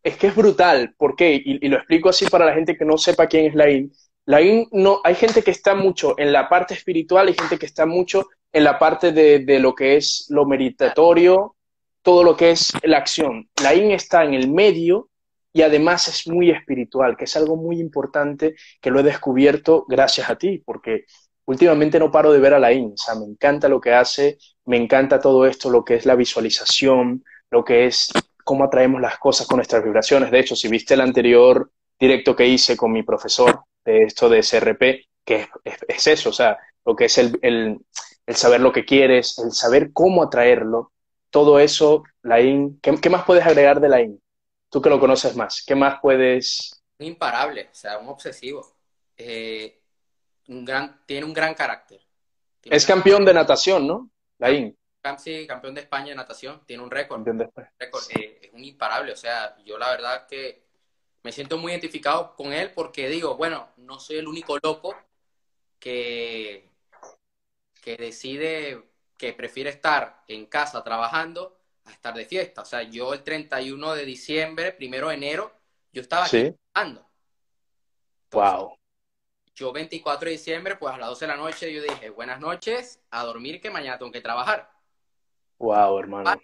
Es 0.03 0.17
que 0.17 0.27
es 0.27 0.35
brutal, 0.35 0.93
¿por 0.97 1.15
qué? 1.15 1.41
Y, 1.43 1.67
lo 1.67 1.77
explico 1.77 2.09
así 2.09 2.25
para 2.27 2.45
la 2.45 2.53
gente 2.53 2.77
que 2.77 2.85
no 2.85 2.97
sepa 2.97 3.27
quién 3.27 3.45
es 3.45 3.55
Lain. 3.55 3.91
La 4.25 4.41
IN 4.41 4.67
no, 4.71 4.99
hay 5.03 5.15
gente 5.15 5.41
que 5.41 5.51
está 5.51 5.73
mucho 5.75 6.15
en 6.17 6.33
la 6.33 6.49
parte 6.49 6.73
espiritual, 6.73 7.27
hay 7.27 7.33
gente 7.33 7.57
que 7.57 7.65
está 7.65 7.85
mucho 7.85 8.27
en 8.51 8.63
la 8.63 8.77
parte 8.77 9.11
de, 9.11 9.39
de 9.39 9.59
lo 9.59 9.73
que 9.73 9.95
es 9.95 10.27
lo 10.29 10.45
meditatorio, 10.45 11.55
todo 12.01 12.23
lo 12.23 12.35
que 12.35 12.51
es 12.51 12.71
la 12.83 12.97
acción. 12.97 13.49
La 13.61 13.73
IN 13.73 13.91
está 13.91 14.23
en 14.23 14.33
el 14.33 14.49
medio 14.49 15.09
y 15.53 15.61
además 15.61 16.07
es 16.07 16.27
muy 16.27 16.51
espiritual, 16.51 17.17
que 17.17 17.25
es 17.25 17.35
algo 17.35 17.55
muy 17.55 17.79
importante 17.79 18.55
que 18.79 18.91
lo 18.91 18.99
he 18.99 19.03
descubierto 19.03 19.85
gracias 19.87 20.29
a 20.29 20.37
ti, 20.37 20.59
porque 20.59 21.05
últimamente 21.45 21.99
no 21.99 22.11
paro 22.11 22.31
de 22.31 22.39
ver 22.39 22.53
a 22.53 22.59
la 22.59 22.71
IN, 22.71 22.93
o 22.93 22.97
sea, 22.97 23.15
me 23.15 23.25
encanta 23.25 23.67
lo 23.67 23.81
que 23.81 23.93
hace, 23.93 24.37
me 24.67 24.77
encanta 24.77 25.19
todo 25.19 25.45
esto, 25.45 25.69
lo 25.69 25.83
que 25.83 25.95
es 25.95 26.05
la 26.05 26.15
visualización, 26.15 27.23
lo 27.49 27.63
que 27.63 27.85
es 27.85 28.11
cómo 28.43 28.65
atraemos 28.65 29.01
las 29.01 29.17
cosas 29.17 29.47
con 29.47 29.57
nuestras 29.57 29.83
vibraciones. 29.83 30.29
De 30.29 30.39
hecho, 30.39 30.55
si 30.55 30.67
viste 30.67 30.93
el 30.93 31.01
anterior 31.01 31.71
directo 31.97 32.35
que 32.35 32.45
hice 32.45 32.75
con 32.75 32.91
mi 32.91 33.01
profesor, 33.01 33.63
de 33.85 34.03
esto 34.03 34.27
de 34.27 34.43
SRP, 34.43 35.07
que 35.23 35.47
es, 35.87 36.07
eso, 36.07 36.29
o 36.29 36.33
sea, 36.33 36.57
lo 36.85 36.95
que 36.97 37.05
es 37.05 37.17
el, 37.17 37.39
el, 37.41 37.79
saber 38.35 38.59
lo 38.59 38.73
que 38.73 38.83
quieres, 38.83 39.39
el 39.39 39.53
saber 39.53 39.93
cómo 39.93 40.23
atraerlo, 40.23 40.91
todo 41.29 41.59
eso, 41.59 42.03
la 42.21 42.41
IN, 42.41 42.77
¿qué, 42.81 43.09
más 43.09 43.23
puedes 43.23 43.45
agregar 43.45 43.79
de 43.79 43.87
la 43.87 44.01
IN? 44.01 44.21
Tú 44.69 44.81
que 44.81 44.89
lo 44.89 44.99
conoces 44.99 45.35
más, 45.37 45.63
¿qué 45.65 45.75
más 45.75 45.99
puedes...? 46.01 46.83
Un 46.99 47.07
imparable, 47.07 47.69
o 47.71 47.75
sea, 47.75 47.99
un 47.99 48.09
obsesivo. 48.09 48.75
Eh, 49.15 49.79
un 50.49 50.65
gran, 50.65 51.01
tiene 51.05 51.25
un 51.25 51.33
gran 51.33 51.53
carácter. 51.53 52.01
es 52.63 52.85
campeón 52.85 53.23
de 53.23 53.33
natación, 53.33 53.87
¿no? 53.87 54.09
La 54.39 54.51
IN. 54.51 54.77
Sí, 55.17 55.47
campeón 55.47 55.73
de 55.73 55.81
España 55.81 56.09
de 56.09 56.15
natación, 56.15 56.61
tiene 56.65 56.83
un 56.83 56.91
récord. 56.91 57.25
récord 57.25 58.03
eh, 58.15 58.39
es 58.41 58.53
un 58.53 58.63
imparable, 58.63 59.13
o 59.13 59.15
sea, 59.15 59.55
yo 59.63 59.77
la 59.77 59.89
verdad 59.91 60.27
que 60.27 60.67
me 61.23 61.31
siento 61.31 61.57
muy 61.57 61.71
identificado 61.71 62.35
con 62.35 62.51
él 62.51 62.71
porque 62.71 63.07
digo, 63.07 63.37
bueno, 63.37 63.69
no 63.77 63.99
soy 63.99 64.17
el 64.17 64.27
único 64.27 64.57
loco 64.61 64.95
que, 65.79 66.69
que 67.81 67.95
decide 67.95 68.83
que 69.17 69.33
prefiere 69.33 69.69
estar 69.69 70.23
en 70.27 70.45
casa 70.45 70.83
trabajando 70.83 71.57
a 71.85 71.91
estar 71.91 72.13
de 72.13 72.25
fiesta. 72.25 72.61
O 72.61 72.65
sea, 72.65 72.83
yo 72.83 73.13
el 73.13 73.23
31 73.23 73.95
de 73.95 74.05
diciembre, 74.05 74.73
primero 74.73 75.09
de 75.09 75.15
enero, 75.15 75.53
yo 75.91 76.01
estaba 76.01 76.25
aquí 76.25 76.53
trabajando. 76.73 77.07
wow. 78.31 78.77
Yo 79.57 79.73
24 79.73 80.25
de 80.25 80.33
diciembre, 80.33 80.75
pues 80.75 80.93
a 80.93 80.99
las 80.99 81.09
12 81.09 81.25
de 81.25 81.31
la 81.31 81.35
noche, 81.35 81.73
yo 81.73 81.81
dije, 81.81 82.11
buenas 82.11 82.39
noches, 82.39 83.01
a 83.09 83.23
dormir 83.23 83.59
que 83.59 83.71
mañana 83.71 83.97
tengo 83.97 84.11
que 84.11 84.21
trabajar. 84.21 84.71
Wow, 85.57 85.97
hermano. 85.97 86.39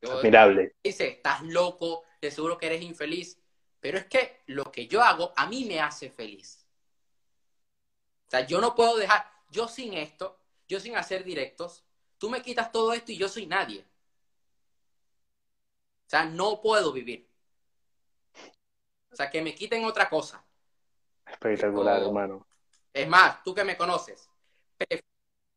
Admirable. 0.00 0.76
Dice, 0.80 1.08
estás 1.08 1.42
loco, 1.42 2.04
de 2.20 2.30
seguro 2.30 2.56
que 2.56 2.66
eres 2.66 2.82
infeliz. 2.82 3.36
Pero 3.80 3.98
es 3.98 4.06
que 4.06 4.42
lo 4.46 4.70
que 4.70 4.86
yo 4.86 5.02
hago 5.02 5.32
a 5.34 5.48
mí 5.48 5.64
me 5.64 5.80
hace 5.80 6.08
feliz. 6.08 6.64
O 8.28 8.30
sea, 8.30 8.46
yo 8.46 8.60
no 8.60 8.76
puedo 8.76 8.96
dejar, 8.96 9.26
yo 9.50 9.66
sin 9.66 9.94
esto, 9.94 10.38
yo 10.68 10.78
sin 10.78 10.94
hacer 10.94 11.24
directos, 11.24 11.84
tú 12.16 12.30
me 12.30 12.42
quitas 12.42 12.70
todo 12.70 12.92
esto 12.92 13.10
y 13.10 13.16
yo 13.16 13.28
soy 13.28 13.46
nadie. 13.46 13.84
O 16.06 16.08
sea, 16.08 16.26
no 16.26 16.62
puedo 16.62 16.92
vivir. 16.92 17.28
O 19.10 19.16
sea, 19.16 19.28
que 19.28 19.42
me 19.42 19.52
quiten 19.52 19.84
otra 19.84 20.08
cosa. 20.08 20.44
Espectacular, 21.26 22.00
hermano. 22.00 22.46
Es 22.92 23.08
más, 23.08 23.42
tú 23.42 23.54
que 23.54 23.64
me 23.64 23.76
conoces, 23.76 24.28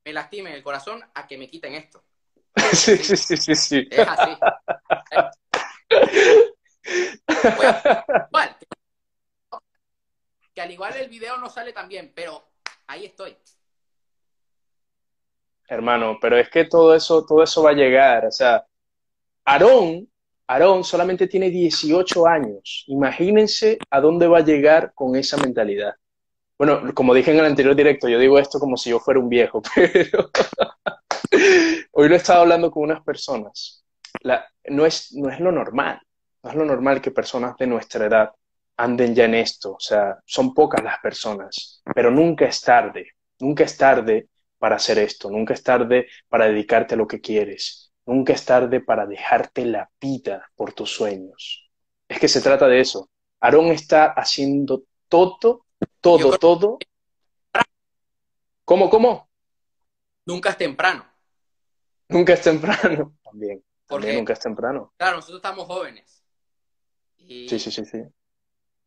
me 0.05 0.13
lastimen 0.13 0.53
el 0.53 0.63
corazón 0.63 1.03
a 1.13 1.27
que 1.27 1.37
me 1.37 1.49
quiten 1.49 1.75
esto. 1.75 2.03
Sí, 2.73 2.97
sí, 2.97 3.17
sí, 3.17 3.37
sí, 3.37 3.55
sí. 3.55 3.87
Es 3.91 4.07
así. 4.07 4.37
que 10.53 10.61
al 10.61 10.71
igual 10.71 10.95
el 10.95 11.09
video 11.09 11.37
no 11.37 11.49
sale 11.49 11.73
tan 11.73 11.89
bien, 11.89 12.13
pero 12.15 12.41
ahí 12.87 13.05
estoy. 13.05 13.35
Hermano, 15.67 16.17
pero 16.21 16.37
es 16.37 16.49
que 16.49 16.65
todo 16.65 16.95
eso, 16.95 17.25
todo 17.25 17.43
eso 17.43 17.63
va 17.63 17.71
a 17.71 17.73
llegar. 17.73 18.25
O 18.25 18.31
sea, 18.31 18.65
Aarón, 19.43 20.09
Aarón 20.47 20.83
solamente 20.83 21.27
tiene 21.27 21.49
18 21.49 22.25
años. 22.25 22.85
Imagínense 22.87 23.79
a 23.89 23.99
dónde 23.99 24.27
va 24.27 24.37
a 24.37 24.45
llegar 24.45 24.93
con 24.93 25.15
esa 25.15 25.37
mentalidad. 25.37 25.95
Bueno, 26.57 26.93
como 26.93 27.13
dije 27.13 27.31
en 27.31 27.39
el 27.39 27.45
anterior 27.45 27.75
directo, 27.75 28.07
yo 28.07 28.17
digo 28.17 28.39
esto 28.39 28.59
como 28.59 28.77
si 28.77 28.89
yo 28.89 28.99
fuera 28.99 29.19
un 29.19 29.29
viejo, 29.29 29.61
pero 29.75 30.29
hoy 31.91 32.07
lo 32.07 32.15
he 32.15 32.17
estado 32.17 32.41
hablando 32.41 32.71
con 32.71 32.83
unas 32.83 33.03
personas. 33.03 33.83
La, 34.21 34.45
no, 34.69 34.85
es, 34.85 35.13
no 35.13 35.29
es 35.29 35.39
lo 35.39 35.51
normal. 35.51 35.99
No 36.43 36.49
es 36.49 36.55
lo 36.55 36.65
normal 36.65 37.01
que 37.01 37.11
personas 37.11 37.57
de 37.57 37.67
nuestra 37.67 38.05
edad 38.05 38.29
anden 38.77 39.15
ya 39.15 39.25
en 39.25 39.35
esto. 39.35 39.73
O 39.73 39.79
sea, 39.79 40.17
son 40.25 40.53
pocas 40.53 40.83
las 40.83 40.99
personas, 40.99 41.81
pero 41.93 42.11
nunca 42.11 42.45
es 42.45 42.61
tarde. 42.61 43.07
Nunca 43.39 43.63
es 43.63 43.77
tarde 43.77 44.29
para 44.57 44.77
hacer 44.77 44.99
esto. 44.99 45.29
Nunca 45.29 45.53
es 45.53 45.63
tarde 45.63 46.07
para 46.29 46.45
dedicarte 46.45 46.95
a 46.95 46.97
lo 46.97 47.07
que 47.07 47.19
quieres. 47.19 47.91
Nunca 48.05 48.33
es 48.33 48.45
tarde 48.45 48.79
para 48.81 49.05
dejarte 49.05 49.65
la 49.65 49.89
vida 49.99 50.49
por 50.55 50.73
tus 50.73 50.91
sueños. 50.91 51.69
Es 52.07 52.19
que 52.19 52.27
se 52.27 52.41
trata 52.41 52.67
de 52.67 52.79
eso. 52.79 53.09
Aarón 53.39 53.67
está 53.67 54.05
haciendo 54.05 54.83
todo, 55.09 55.64
todo, 56.05 56.37
todo. 56.37 56.77
¿Cómo, 58.63 58.89
cómo? 58.89 59.29
Nunca 60.25 60.49
es 60.49 60.57
temprano. 60.57 61.05
Nunca 62.09 62.33
es 62.33 62.41
temprano. 62.41 63.17
También. 63.23 63.63
También 63.85 64.17
nunca 64.17 64.33
es 64.33 64.39
temprano. 64.39 64.93
Claro, 64.97 65.17
nosotros 65.17 65.37
estamos 65.37 65.65
jóvenes 65.65 66.25
sí, 67.27 67.59
sí, 67.59 67.71
sí, 67.71 67.85
sí. 67.85 68.03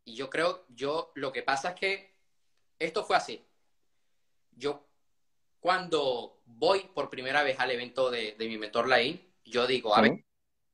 Y 0.04 0.14
yo 0.14 0.30
creo, 0.30 0.64
yo, 0.68 1.12
lo 1.14 1.32
que 1.32 1.42
pasa 1.42 1.70
es 1.70 1.74
que 1.74 2.14
esto 2.78 3.04
fue 3.04 3.16
así. 3.16 3.44
Yo, 4.52 4.88
cuando 5.60 6.40
voy 6.46 6.90
por 6.94 7.10
primera 7.10 7.42
vez 7.42 7.58
al 7.58 7.70
evento 7.70 8.10
de, 8.10 8.34
mi 8.38 8.58
mentor 8.58 8.88
Lain, 8.88 9.20
yo 9.44 9.66
digo, 9.66 9.94
a 9.94 10.02
ver, 10.02 10.24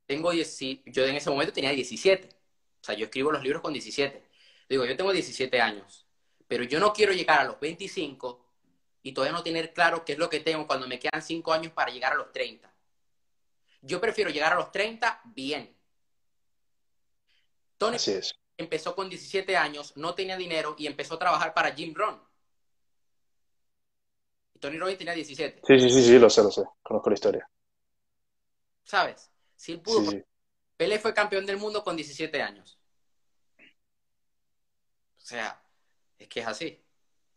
tengo 0.06 0.32
yo 0.32 1.06
en 1.06 1.16
ese 1.16 1.30
momento 1.30 1.52
tenía 1.52 1.70
17. 1.70 2.28
O 2.80 2.84
sea, 2.84 2.94
yo 2.94 3.06
escribo 3.06 3.32
los 3.32 3.42
libros 3.42 3.62
con 3.62 3.72
17. 3.72 4.22
Digo, 4.68 4.84
yo 4.84 4.96
tengo 4.96 5.12
17 5.12 5.60
años, 5.60 6.03
pero 6.48 6.64
yo 6.64 6.80
no 6.80 6.92
quiero 6.92 7.12
llegar 7.12 7.40
a 7.40 7.44
los 7.44 7.60
25 7.60 8.44
y 9.02 9.12
todavía 9.12 9.36
no 9.36 9.42
tener 9.42 9.72
claro 9.72 10.04
qué 10.04 10.12
es 10.12 10.18
lo 10.18 10.30
que 10.30 10.40
tengo 10.40 10.66
cuando 10.66 10.86
me 10.86 10.98
quedan 10.98 11.22
5 11.22 11.52
años 11.52 11.72
para 11.72 11.90
llegar 11.90 12.12
a 12.12 12.16
los 12.16 12.32
30. 12.32 12.72
Yo 13.82 14.00
prefiero 14.00 14.30
llegar 14.30 14.52
a 14.52 14.56
los 14.56 14.72
30 14.72 15.20
bien, 15.24 15.74
Tony 17.78 17.96
empezó 18.56 18.94
con 18.94 19.08
17 19.08 19.56
años, 19.56 19.96
no 19.96 20.14
tenía 20.14 20.36
dinero 20.36 20.74
y 20.78 20.86
empezó 20.86 21.14
a 21.14 21.18
trabajar 21.18 21.54
para 21.54 21.72
Jim 21.74 21.94
Rohn. 21.94 22.20
Tony 24.60 24.78
Robbins 24.78 24.98
tenía 24.98 25.12
17. 25.12 25.60
Sí, 25.66 25.80
sí, 25.80 25.90
sí, 25.90 26.02
sí, 26.02 26.18
lo 26.18 26.30
sé, 26.30 26.42
lo 26.42 26.50
sé. 26.50 26.62
Conozco 26.82 27.10
la 27.10 27.14
historia. 27.14 27.50
¿Sabes? 28.84 29.30
Si 29.56 29.72
él 29.72 29.80
pudo. 29.80 30.10
Pelé 30.76 30.98
fue 30.98 31.12
campeón 31.12 31.44
del 31.44 31.58
mundo 31.58 31.84
con 31.84 31.96
17 31.96 32.40
años. 32.40 32.78
O 33.58 35.26
sea, 35.26 35.62
es 36.24 36.28
que 36.28 36.40
es 36.40 36.46
así. 36.46 36.80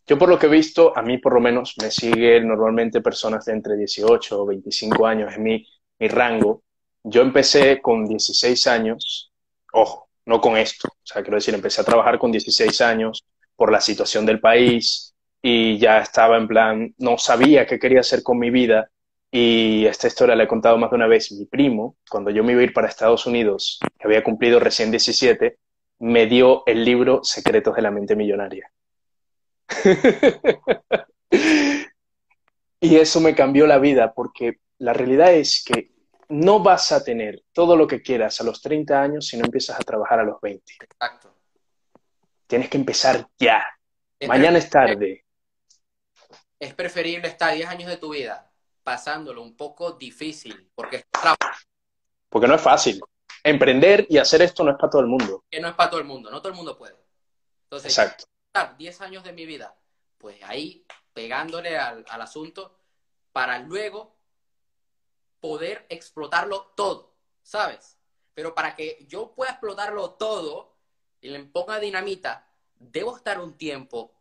Yo 0.06 0.18
por 0.18 0.30
lo 0.30 0.40
que 0.40 0.48
he 0.48 0.50
visto, 0.50 0.98
a 0.98 1.02
mí 1.02 1.18
por 1.18 1.34
lo 1.34 1.40
menos 1.40 1.76
me 1.82 1.92
siguen 1.92 2.48
normalmente 2.48 3.02
personas 3.02 3.46
de 3.46 3.54
entre 3.54 3.76
18 3.76 4.42
o 4.42 4.46
25 4.46 5.06
años 5.06 5.34
en 5.36 5.44
mi, 5.44 5.68
mi 6.00 6.08
rango. 6.08 6.64
Yo 7.04 7.22
empecé 7.22 7.82
con 7.82 8.06
16 8.06 8.68
años, 8.68 9.32
ojo, 9.74 10.10
no 10.26 10.40
con 10.40 10.56
esto. 10.58 10.88
O 10.88 11.06
sea, 11.06 11.22
quiero 11.22 11.36
decir, 11.36 11.54
empecé 11.54 11.82
a 11.82 11.86
trabajar 11.86 12.18
con 12.18 12.32
16 12.32 12.82
años 12.82 13.26
por 13.56 13.72
la 13.72 13.82
situación 13.82 14.26
del 14.26 14.40
país 14.40 15.14
y 15.42 15.78
ya 15.78 16.00
estaba 16.00 16.38
en 16.38 16.48
plan, 16.48 16.96
no 16.98 17.18
sabía 17.18 17.66
qué 17.66 17.78
quería 17.78 18.00
hacer 18.00 18.24
con 18.24 18.40
mi 18.40 18.50
vida. 18.50 18.90
Y 19.30 19.86
esta 19.86 20.08
historia 20.08 20.36
la 20.38 20.44
he 20.44 20.48
contado 20.48 20.78
más 20.78 20.90
de 20.90 20.96
una 20.96 21.08
vez. 21.08 21.34
Mi 21.34 21.46
primo, 21.46 21.98
cuando 22.10 22.32
yo 22.32 22.46
me 22.46 22.54
iba 22.54 22.62
a 22.62 22.64
ir 22.64 22.74
para 22.74 22.88
Estados 22.88 23.26
Unidos, 23.26 23.80
que 24.00 24.08
había 24.08 24.24
cumplido 24.24 24.60
recién 24.62 24.90
17, 24.90 25.58
me 26.00 26.28
dio 26.28 26.64
el 26.66 26.86
libro 26.86 27.24
Secretos 27.24 27.76
de 27.76 27.82
la 27.82 27.92
Mente 27.92 28.16
Millonaria. 28.16 28.72
y 32.80 32.96
eso 32.96 33.20
me 33.20 33.36
cambió 33.36 33.68
la 33.68 33.80
vida 33.80 34.14
porque 34.14 34.60
la 34.80 34.94
realidad 34.94 35.34
es 35.34 35.64
que 35.64 35.92
no 36.30 36.62
vas 36.62 36.92
a 36.92 37.04
tener 37.04 37.44
todo 37.54 37.76
lo 37.76 37.88
que 37.88 38.02
quieras 38.02 38.40
a 38.42 38.44
los 38.44 38.62
30 38.62 39.02
años 39.02 39.28
si 39.28 39.38
no 39.38 39.46
empiezas 39.46 39.80
a 39.80 39.84
trabajar 39.84 40.20
a 40.20 40.24
los 40.24 40.40
20. 40.42 40.74
Exacto. 40.82 41.34
Tienes 42.46 42.70
que 42.70 42.78
empezar 42.78 43.28
ya. 43.38 43.66
Mañana 44.28 44.58
es 44.58 44.70
tarde. 44.70 45.26
Es 46.60 46.74
preferible 46.74 47.28
estar 47.28 47.54
10 47.54 47.70
años 47.70 47.90
de 47.90 47.98
tu 47.98 48.14
vida 48.14 48.52
pasándolo 48.84 49.42
un 49.42 49.58
poco 49.58 49.92
difícil, 49.92 50.70
porque 50.74 51.04
porque 52.30 52.48
no 52.48 52.56
es 52.56 52.62
fácil. 52.62 53.02
Emprender 53.44 54.06
y 54.10 54.18
hacer 54.18 54.42
esto 54.42 54.64
no 54.64 54.72
es 54.72 54.78
para 54.78 54.90
todo 54.90 55.02
el 55.02 55.08
mundo. 55.08 55.44
Que 55.50 55.60
no 55.60 55.68
es 55.68 55.76
para 55.76 55.90
todo 55.90 56.00
el 56.00 56.06
mundo, 56.06 56.32
no 56.32 56.40
todo 56.40 56.50
el 56.50 56.56
mundo 56.56 56.78
puede. 56.78 56.96
Entonces, 57.64 57.92
Exacto. 57.92 58.26
Estar 58.58 58.78
10 58.78 59.02
años 59.02 59.24
de 59.24 59.34
mi 59.34 59.46
vida, 59.46 59.76
pues 60.18 60.42
ahí 60.44 60.86
pegándole 61.14 61.78
al 61.78 62.22
asunto 62.22 62.78
para 63.32 63.60
luego 63.60 64.16
poder 65.40 65.86
explotarlo 65.90 66.74
todo, 66.76 67.14
¿sabes? 67.44 67.98
Pero 68.34 68.54
para 68.54 68.76
que 68.76 69.06
yo 69.08 69.34
pueda 69.34 69.52
explotarlo 69.52 70.12
todo 70.12 70.76
y 71.22 71.30
le 71.30 71.44
ponga 71.46 71.80
dinamita, 71.80 72.48
debo 72.80 73.16
estar 73.16 73.40
un 73.40 73.58
tiempo 73.58 74.14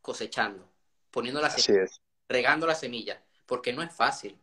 cosechando, 0.00 0.68
poniendo 1.10 1.40
la 1.40 1.50
semilla, 1.50 1.90
regando 2.28 2.66
la 2.66 2.74
semilla, 2.74 3.22
porque 3.46 3.72
no 3.72 3.82
es 3.82 3.94
fácil. 3.94 4.38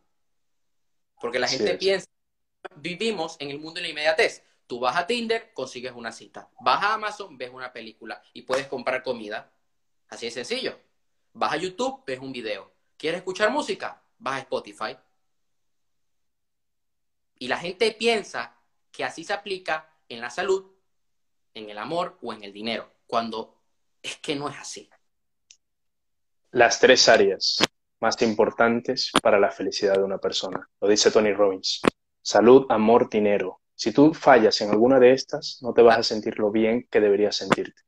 Porque 1.20 1.38
la 1.38 1.46
gente 1.46 1.74
piensa, 1.74 2.08
vivimos 2.76 3.36
en 3.38 3.50
el 3.50 3.60
mundo 3.60 3.74
de 3.74 3.82
la 3.82 3.88
inmediatez. 3.88 4.42
Tú 4.66 4.80
vas 4.80 4.96
a 4.96 5.06
Tinder, 5.06 5.52
consigues 5.52 5.92
una 5.92 6.12
cita. 6.12 6.48
Vas 6.60 6.82
a 6.82 6.94
Amazon, 6.94 7.36
ves 7.36 7.50
una 7.52 7.72
película 7.72 8.22
y 8.32 8.42
puedes 8.42 8.66
comprar 8.66 9.02
comida. 9.02 9.52
Así 10.08 10.26
de 10.26 10.32
sencillo. 10.32 10.78
Vas 11.34 11.52
a 11.52 11.56
YouTube, 11.56 12.02
ves 12.06 12.20
un 12.20 12.32
video. 12.32 12.72
¿Quieres 12.96 13.18
escuchar 13.18 13.50
música? 13.50 14.02
Vas 14.18 14.36
a 14.36 14.38
Spotify. 14.40 14.96
Y 17.38 17.48
la 17.48 17.58
gente 17.58 17.90
piensa 17.92 18.56
que 18.90 19.04
así 19.04 19.24
se 19.24 19.32
aplica 19.32 19.88
en 20.08 20.20
la 20.20 20.30
salud, 20.30 20.70
en 21.54 21.70
el 21.70 21.78
amor 21.78 22.18
o 22.22 22.32
en 22.32 22.44
el 22.44 22.52
dinero, 22.52 22.88
cuando 23.06 23.62
es 24.02 24.16
que 24.16 24.36
no 24.36 24.48
es 24.48 24.56
así. 24.58 24.88
Las 26.50 26.78
tres 26.78 27.08
áreas 27.08 27.64
más 27.98 28.20
importantes 28.20 29.10
para 29.22 29.40
la 29.40 29.50
felicidad 29.50 29.94
de 29.94 30.02
una 30.02 30.18
persona, 30.18 30.68
lo 30.80 30.88
dice 30.88 31.10
Tony 31.10 31.32
Robbins. 31.32 31.80
Salud, 32.20 32.66
amor, 32.68 33.08
dinero. 33.08 33.61
Si 33.82 33.90
tú 33.90 34.14
fallas 34.14 34.60
en 34.60 34.70
alguna 34.70 35.00
de 35.00 35.10
estas, 35.10 35.58
no 35.60 35.74
te 35.74 35.82
vas 35.82 35.98
a 35.98 36.04
sentir 36.04 36.38
lo 36.38 36.52
bien 36.52 36.86
que 36.88 37.00
deberías 37.00 37.34
sentirte. 37.34 37.82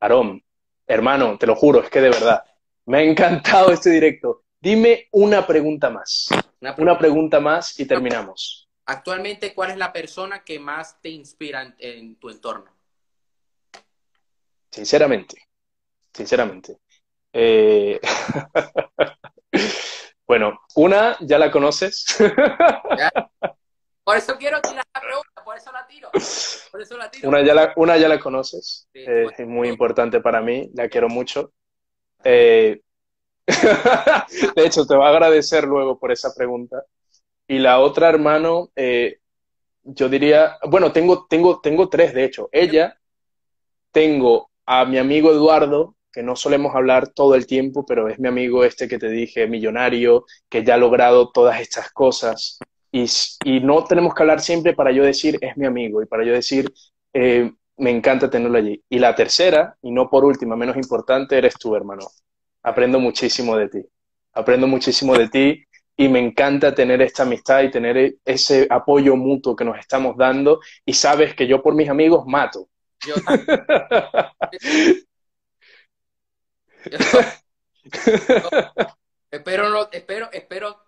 Aarón, 0.00 0.42
hermano, 0.88 1.38
te 1.38 1.46
lo 1.46 1.54
juro, 1.54 1.84
es 1.84 1.88
que 1.88 2.00
de 2.00 2.10
verdad, 2.10 2.42
me 2.86 2.98
ha 2.98 3.02
encantado 3.02 3.70
este 3.70 3.90
directo. 3.90 4.42
Dime 4.58 5.06
una 5.12 5.46
pregunta 5.46 5.88
más. 5.88 6.30
Una 6.78 6.98
pregunta, 6.98 7.38
más 7.38 7.78
y 7.78 7.86
terminamos. 7.86 8.68
Actualmente, 8.86 9.54
¿cuál 9.54 9.70
es 9.70 9.76
la 9.76 9.92
persona 9.92 10.42
que 10.42 10.58
más 10.58 11.00
te 11.00 11.10
inspira 11.10 11.76
en, 11.78 12.16
tu 12.16 12.30
entorno? 12.30 12.72
Sinceramente, 14.68 15.36
sinceramente. 16.12 16.78
Eh, 17.32 18.00
bueno, 20.26 20.58
una 20.74 21.16
ya 21.20 21.38
la 21.38 21.52
conoces. 21.52 22.04
Por 24.04 24.18
eso 24.18 24.36
quiero 24.36 24.60
tirar 24.60 24.84
la 24.94 25.00
pregunta, 25.00 25.44
por 25.44 25.56
eso 25.56 25.72
la 25.72 25.86
tiro. 25.86 26.10
Por 26.70 26.82
eso 26.82 26.96
la 26.96 27.10
tiro. 27.10 27.28
Una 27.28 27.42
ya 27.42 27.54
la, 27.54 27.72
una 27.76 27.96
ya 27.96 28.08
la 28.08 28.20
conoces, 28.20 28.88
eh, 28.92 29.26
es 29.36 29.46
muy 29.46 29.68
importante 29.68 30.20
para 30.20 30.42
mí, 30.42 30.70
la 30.74 30.88
quiero 30.88 31.08
mucho. 31.08 31.52
Eh, 32.22 32.82
de 33.46 34.66
hecho, 34.66 34.86
te 34.86 34.96
va 34.96 35.06
a 35.08 35.10
agradecer 35.10 35.64
luego 35.64 35.98
por 35.98 36.12
esa 36.12 36.34
pregunta. 36.34 36.84
Y 37.46 37.58
la 37.58 37.80
otra, 37.80 38.08
hermano, 38.08 38.70
eh, 38.76 39.18
yo 39.82 40.08
diría, 40.08 40.58
bueno, 40.68 40.92
tengo, 40.92 41.26
tengo, 41.26 41.60
tengo 41.60 41.88
tres, 41.88 42.14
de 42.14 42.24
hecho. 42.24 42.48
Ella, 42.52 42.98
tengo 43.90 44.50
a 44.66 44.84
mi 44.84 44.98
amigo 44.98 45.30
Eduardo, 45.30 45.96
que 46.10 46.22
no 46.22 46.36
solemos 46.36 46.74
hablar 46.74 47.08
todo 47.08 47.34
el 47.34 47.46
tiempo, 47.46 47.84
pero 47.84 48.08
es 48.08 48.18
mi 48.18 48.28
amigo 48.28 48.64
este 48.64 48.88
que 48.88 48.98
te 48.98 49.08
dije, 49.08 49.46
millonario, 49.46 50.24
que 50.48 50.64
ya 50.64 50.74
ha 50.74 50.78
logrado 50.78 51.30
todas 51.30 51.60
estas 51.60 51.90
cosas. 51.92 52.58
Y, 52.96 53.60
no 53.60 53.82
tenemos 53.82 54.14
que 54.14 54.22
hablar 54.22 54.40
siempre 54.40 54.72
para 54.72 54.92
yo 54.92 55.02
decir, 55.02 55.36
es 55.40 55.56
mi 55.56 55.66
amigo, 55.66 56.00
y 56.00 56.06
para 56.06 56.24
yo 56.24 56.32
decir, 56.32 56.72
eh, 57.12 57.52
me 57.76 57.90
encanta 57.90 58.30
tenerlo 58.30 58.56
allí. 58.56 58.80
Y 58.88 59.00
la 59.00 59.16
tercera, 59.16 59.76
y 59.82 59.90
no 59.90 60.08
por 60.08 60.24
última, 60.24 60.54
menos 60.54 60.76
importante, 60.76 61.36
eres 61.36 61.54
tú, 61.58 61.74
hermano. 61.74 62.06
Aprendo 62.62 63.00
muchísimo 63.00 63.56
de 63.56 63.68
ti. 63.68 63.84
Aprendo 64.32 64.68
muchísimo 64.68 65.18
de 65.18 65.28
ti 65.28 65.64
y 65.96 66.08
me 66.08 66.20
encanta 66.20 66.72
tener 66.72 67.02
esta 67.02 67.24
amistad 67.24 67.64
y 67.64 67.72
tener 67.72 68.14
ese 68.24 68.68
apoyo 68.70 69.16
mutuo 69.16 69.56
que 69.56 69.64
nos 69.64 69.76
estamos 69.76 70.16
dando. 70.16 70.60
Y 70.86 70.92
sabes 70.92 71.34
que 71.34 71.48
yo 71.48 71.60
por 71.62 71.74
mis 71.74 71.88
amigos 71.88 72.24
mato. 72.26 72.68
Yo 73.04 73.16
espero, 79.32 79.68
no, 79.70 79.88
espero, 79.90 80.30
espero 80.30 80.83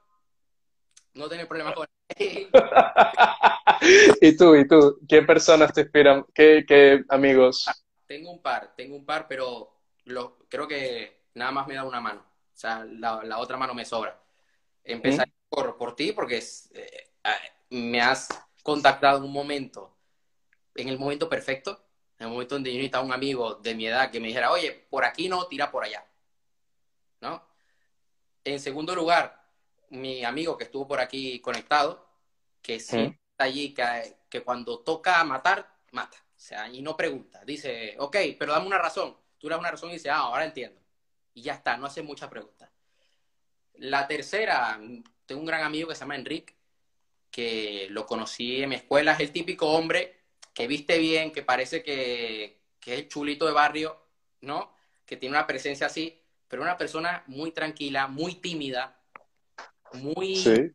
no 1.17 1.29
tener 1.29 1.49
problemas 1.49 1.75
con 1.75 1.87
¿Y 4.21 4.37
tú, 4.37 4.55
y 4.55 4.67
tú? 4.67 5.01
¿Qué 5.09 5.23
personas 5.23 5.73
te 5.73 5.83
inspiran? 5.83 6.25
¿Qué, 6.35 7.05
amigos? 7.09 7.67
Tengo 8.07 8.31
un 8.31 8.41
par, 8.41 8.75
tengo 8.77 8.97
un 8.97 9.05
par, 9.05 9.27
pero 9.29 9.77
lo, 10.05 10.39
creo 10.49 10.69
que 10.69 11.25
nada 11.35 11.51
más 11.51 11.67
me 11.67 11.75
da 11.75 11.85
una 11.85 12.01
mano. 12.01 12.21
O 12.21 12.59
sea, 12.59 12.85
la, 12.85 13.39
otra 13.39 13.57
mano 13.57 13.75
me 13.75 13.85
sobra. 13.85 14.19
Empezar 14.85 15.29
por, 15.49 15.77
por 15.77 15.97
ti, 15.97 16.13
porque 16.13 16.43
eh, 16.75 17.11
me 17.71 18.01
has 18.01 18.29
contactado 18.63 19.19
en 19.19 19.25
un 19.25 19.33
momento, 19.33 19.97
en 20.75 20.89
el 20.89 20.99
momento 20.99 21.29
perfecto, 21.29 21.81
en 22.19 22.27
el 22.27 22.33
momento 22.33 22.55
donde 22.55 22.71
yo 22.71 22.77
necesitaba 22.77 23.05
un 23.05 23.13
amigo 23.13 23.57
de 23.57 23.75
mi 23.75 23.87
edad 23.87 24.11
que 24.11 24.21
me 24.21 24.29
dijera, 24.29 24.51
oye, 24.51 24.87
por 24.89 25.05
aquí 25.05 25.29
no, 25.29 25.47
tira 25.47 25.71
por 25.71 25.85
allá. 25.85 26.05
¿No? 27.21 27.43
En 28.45 28.61
segundo 28.61 28.95
lugar, 28.95 29.46
mi 29.91 30.25
amigo 30.25 30.57
que 30.57 30.65
estuvo 30.65 30.87
por 30.87 31.01
aquí 31.01 31.41
conectado, 31.41 32.07
que 32.63 32.81
sí 32.81 33.17
está 33.37 33.45
allí, 33.45 33.75
que, 33.75 34.17
que, 34.29 34.43
cuando 34.43 34.81
toca 34.81 35.23
matar, 35.25 35.69
mata. 35.93 36.17
O 36.19 36.39
sea, 36.39 36.69
y 36.69 36.83
no 36.83 36.97
pregunta. 36.97 37.45
Dice, 37.45 37.95
ok, 37.99 38.17
pero 38.39 38.53
dame 38.53 38.67
una 38.67 38.79
razón. 38.79 39.17
Tú 39.39 39.49
le 39.49 39.55
das 39.55 39.61
una 39.61 39.71
razón 39.71 39.91
y 39.91 39.95
dice, 39.95 40.11
ah, 40.11 40.19
ahora 40.19 40.45
entiendo. 40.45 40.81
Y 41.35 41.43
ya 41.43 41.55
está, 41.55 41.77
no 41.77 41.87
hace 41.87 42.03
muchas 42.03 42.31
preguntas. 42.31 42.71
La 43.75 44.07
tercera, 44.09 44.81
tengo 45.27 45.41
un 45.41 45.47
gran 45.47 45.63
amigo 45.63 45.89
que 45.89 45.95
se 45.95 46.01
llama 46.01 46.17
Enrique, 46.17 46.55
que 47.31 47.89
lo 47.91 48.07
conocí 48.07 48.63
en 48.63 48.71
mi 48.71 48.77
escuela. 48.77 49.13
Es 49.13 49.21
el 49.21 49.33
típico 49.33 49.69
hombre 49.71 50.21
que 50.55 50.67
viste 50.67 50.99
bien, 50.99 51.33
que 51.33 51.43
parece 51.43 51.83
que, 51.83 52.63
que 52.81 52.99
es 52.99 53.09
chulito 53.09 53.47
de 53.47 53.53
barrio, 53.53 54.01
¿no? 54.41 54.75
Que 55.05 55.19
tiene 55.19 55.37
una 55.37 55.47
presencia 55.47 55.87
así, 55.89 56.23
pero 56.49 56.63
una 56.63 56.79
persona 56.79 57.23
muy 57.27 57.53
tranquila, 57.53 58.07
muy 58.07 58.37
tímida, 58.37 58.96
muy 59.95 60.37
sí. 60.37 60.75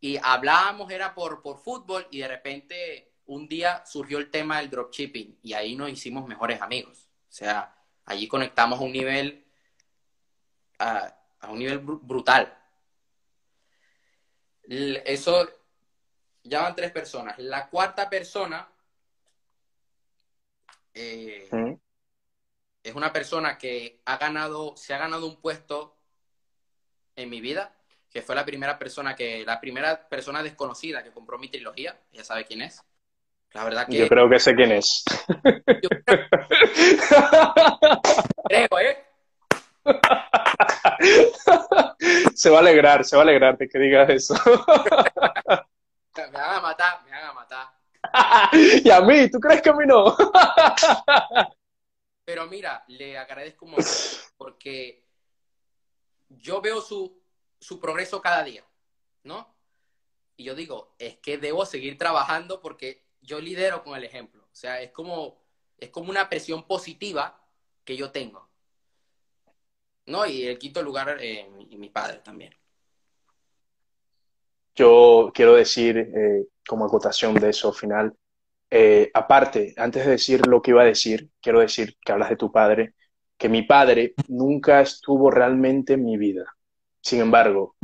y 0.00 0.16
hablábamos, 0.22 0.90
era 0.90 1.14
por, 1.14 1.42
por 1.42 1.58
fútbol, 1.58 2.06
y 2.10 2.20
de 2.20 2.28
repente 2.28 3.14
un 3.26 3.48
día 3.48 3.84
surgió 3.86 4.18
el 4.18 4.30
tema 4.30 4.58
del 4.58 4.70
dropshipping, 4.70 5.38
y 5.42 5.52
ahí 5.54 5.76
nos 5.76 5.90
hicimos 5.90 6.26
mejores 6.26 6.60
amigos. 6.60 7.08
O 7.28 7.32
sea, 7.32 7.74
allí 8.04 8.28
conectamos 8.28 8.78
a 8.78 8.82
un 8.82 8.92
nivel, 8.92 9.44
a, 10.78 11.16
un 11.48 11.58
nivel 11.58 11.78
brutal. 11.78 12.56
Eso 14.62 15.48
ya 16.42 16.62
van 16.62 16.76
tres 16.76 16.90
personas. 16.92 17.38
La 17.38 17.68
cuarta 17.68 18.08
persona 18.08 18.68
eh, 20.94 21.48
es 22.82 22.94
una 22.94 23.12
persona 23.12 23.58
que 23.58 24.00
ha 24.04 24.16
ganado, 24.18 24.76
se 24.76 24.94
ha 24.94 24.98
ganado 24.98 25.26
un 25.26 25.40
puesto 25.40 25.93
en 27.16 27.30
mi 27.30 27.40
vida, 27.40 27.74
que 28.10 28.22
fue 28.22 28.34
la 28.34 28.44
primera 28.44 28.78
persona 28.78 29.14
que, 29.14 29.44
la 29.44 29.60
primera 29.60 30.08
persona 30.08 30.42
desconocida 30.42 31.02
que 31.02 31.12
compró 31.12 31.38
mi 31.38 31.48
trilogía, 31.48 31.98
ya 32.12 32.24
sabe 32.24 32.44
quién 32.44 32.62
es. 32.62 32.82
La 33.52 33.64
verdad 33.64 33.86
que. 33.86 33.98
Yo 33.98 34.08
creo 34.08 34.28
que 34.28 34.38
sé 34.38 34.54
quién 34.54 34.72
es. 34.72 35.04
creo, 38.48 38.78
¿eh? 38.80 39.04
se 42.34 42.50
va 42.50 42.56
a 42.56 42.60
alegrar, 42.60 43.04
se 43.04 43.16
va 43.16 43.22
a 43.22 43.24
alegrar 43.24 43.58
de 43.58 43.68
que 43.68 43.78
digas 43.78 44.08
eso. 44.10 44.34
me 46.16 46.30
van 46.30 46.56
a 46.56 46.60
matar, 46.60 47.04
me 47.04 47.10
van 47.10 47.24
a 47.24 47.32
matar. 47.32 47.68
y 48.84 48.90
a 48.90 49.00
mí, 49.00 49.30
¿tú 49.30 49.38
crees 49.38 49.62
que 49.62 49.70
a 49.70 49.74
mí 49.74 49.84
no? 49.86 50.16
Pero 52.24 52.46
mira, 52.46 52.82
le 52.88 53.18
agradezco 53.18 53.66
mucho 53.66 53.88
porque 54.36 55.03
yo 56.44 56.60
veo 56.60 56.80
su, 56.82 57.18
su 57.58 57.80
progreso 57.80 58.20
cada 58.20 58.44
día, 58.44 58.64
¿no? 59.24 59.52
Y 60.36 60.44
yo 60.44 60.54
digo, 60.54 60.94
es 60.98 61.16
que 61.16 61.38
debo 61.38 61.64
seguir 61.64 61.96
trabajando 61.96 62.60
porque 62.60 63.02
yo 63.22 63.40
lidero 63.40 63.82
con 63.82 63.96
el 63.96 64.04
ejemplo. 64.04 64.42
O 64.42 64.54
sea, 64.54 64.82
es 64.82 64.90
como, 64.90 65.40
es 65.78 65.88
como 65.88 66.10
una 66.10 66.28
presión 66.28 66.64
positiva 66.66 67.40
que 67.84 67.96
yo 67.96 68.10
tengo. 68.10 68.46
¿No? 70.06 70.26
Y 70.26 70.46
el 70.46 70.58
quinto 70.58 70.82
lugar, 70.82 71.16
eh, 71.18 71.48
mi, 71.70 71.88
padre 71.88 72.18
también. 72.18 72.54
Yo 74.74 75.32
quiero 75.34 75.54
decir, 75.54 75.96
eh, 75.96 76.46
como 76.68 76.84
acotación 76.84 77.34
de 77.36 77.50
eso 77.50 77.72
final, 77.72 78.14
eh, 78.70 79.10
aparte, 79.14 79.72
antes 79.78 80.04
de 80.04 80.10
decir 80.10 80.46
lo 80.46 80.60
que 80.60 80.72
iba 80.72 80.82
a 80.82 80.86
decir, 80.86 81.30
quiero 81.40 81.60
decir 81.60 81.96
que 82.04 82.12
hablas 82.12 82.28
de 82.28 82.36
tu 82.36 82.52
padre, 82.52 82.94
que 83.36 83.48
mi 83.48 83.62
padre 83.62 84.14
nunca 84.28 84.80
estuvo 84.80 85.30
realmente 85.30 85.94
en 85.94 86.04
mi 86.04 86.16
vida. 86.16 86.44
Sin 87.00 87.20
embargo, 87.20 87.76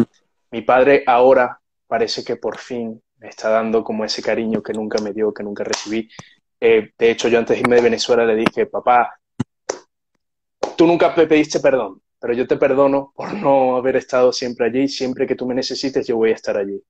mi 0.51 0.63
padre 0.63 1.05
ahora 1.07 1.61
parece 1.87 2.25
que 2.25 2.37
por 2.37 2.59
fin 2.59 3.03
me 3.19 3.29
está 3.29 3.51
dando 3.51 3.85
como 3.85 4.05
ese 4.05 4.23
cariño 4.23 4.63
que 4.63 4.73
nunca 4.73 5.03
me 5.03 5.13
dio, 5.13 5.35
que 5.35 5.43
nunca 5.43 5.65
recibí. 5.65 6.09
Eh, 6.61 6.91
de 6.97 7.11
hecho, 7.11 7.29
yo 7.29 7.39
antes 7.39 7.57
de 7.57 7.61
irme 7.61 7.77
de 7.77 7.83
Venezuela 7.83 8.25
le 8.25 8.37
dije, 8.37 8.67
papá, 8.67 9.19
tú 10.77 10.87
nunca 10.87 11.15
me 11.17 11.27
pediste 11.27 11.61
perdón, 11.61 12.01
pero 12.19 12.33
yo 12.33 12.47
te 12.47 12.57
perdono 12.57 13.13
por 13.15 13.35
no 13.35 13.77
haber 13.77 13.97
estado 13.97 14.33
siempre 14.33 14.67
allí. 14.67 14.89
Siempre 14.89 15.27
que 15.27 15.35
tú 15.35 15.47
me 15.47 15.55
necesites, 15.55 16.07
yo 16.07 16.17
voy 16.17 16.31
a 16.31 16.35
estar 16.35 16.57
allí. 16.57 16.83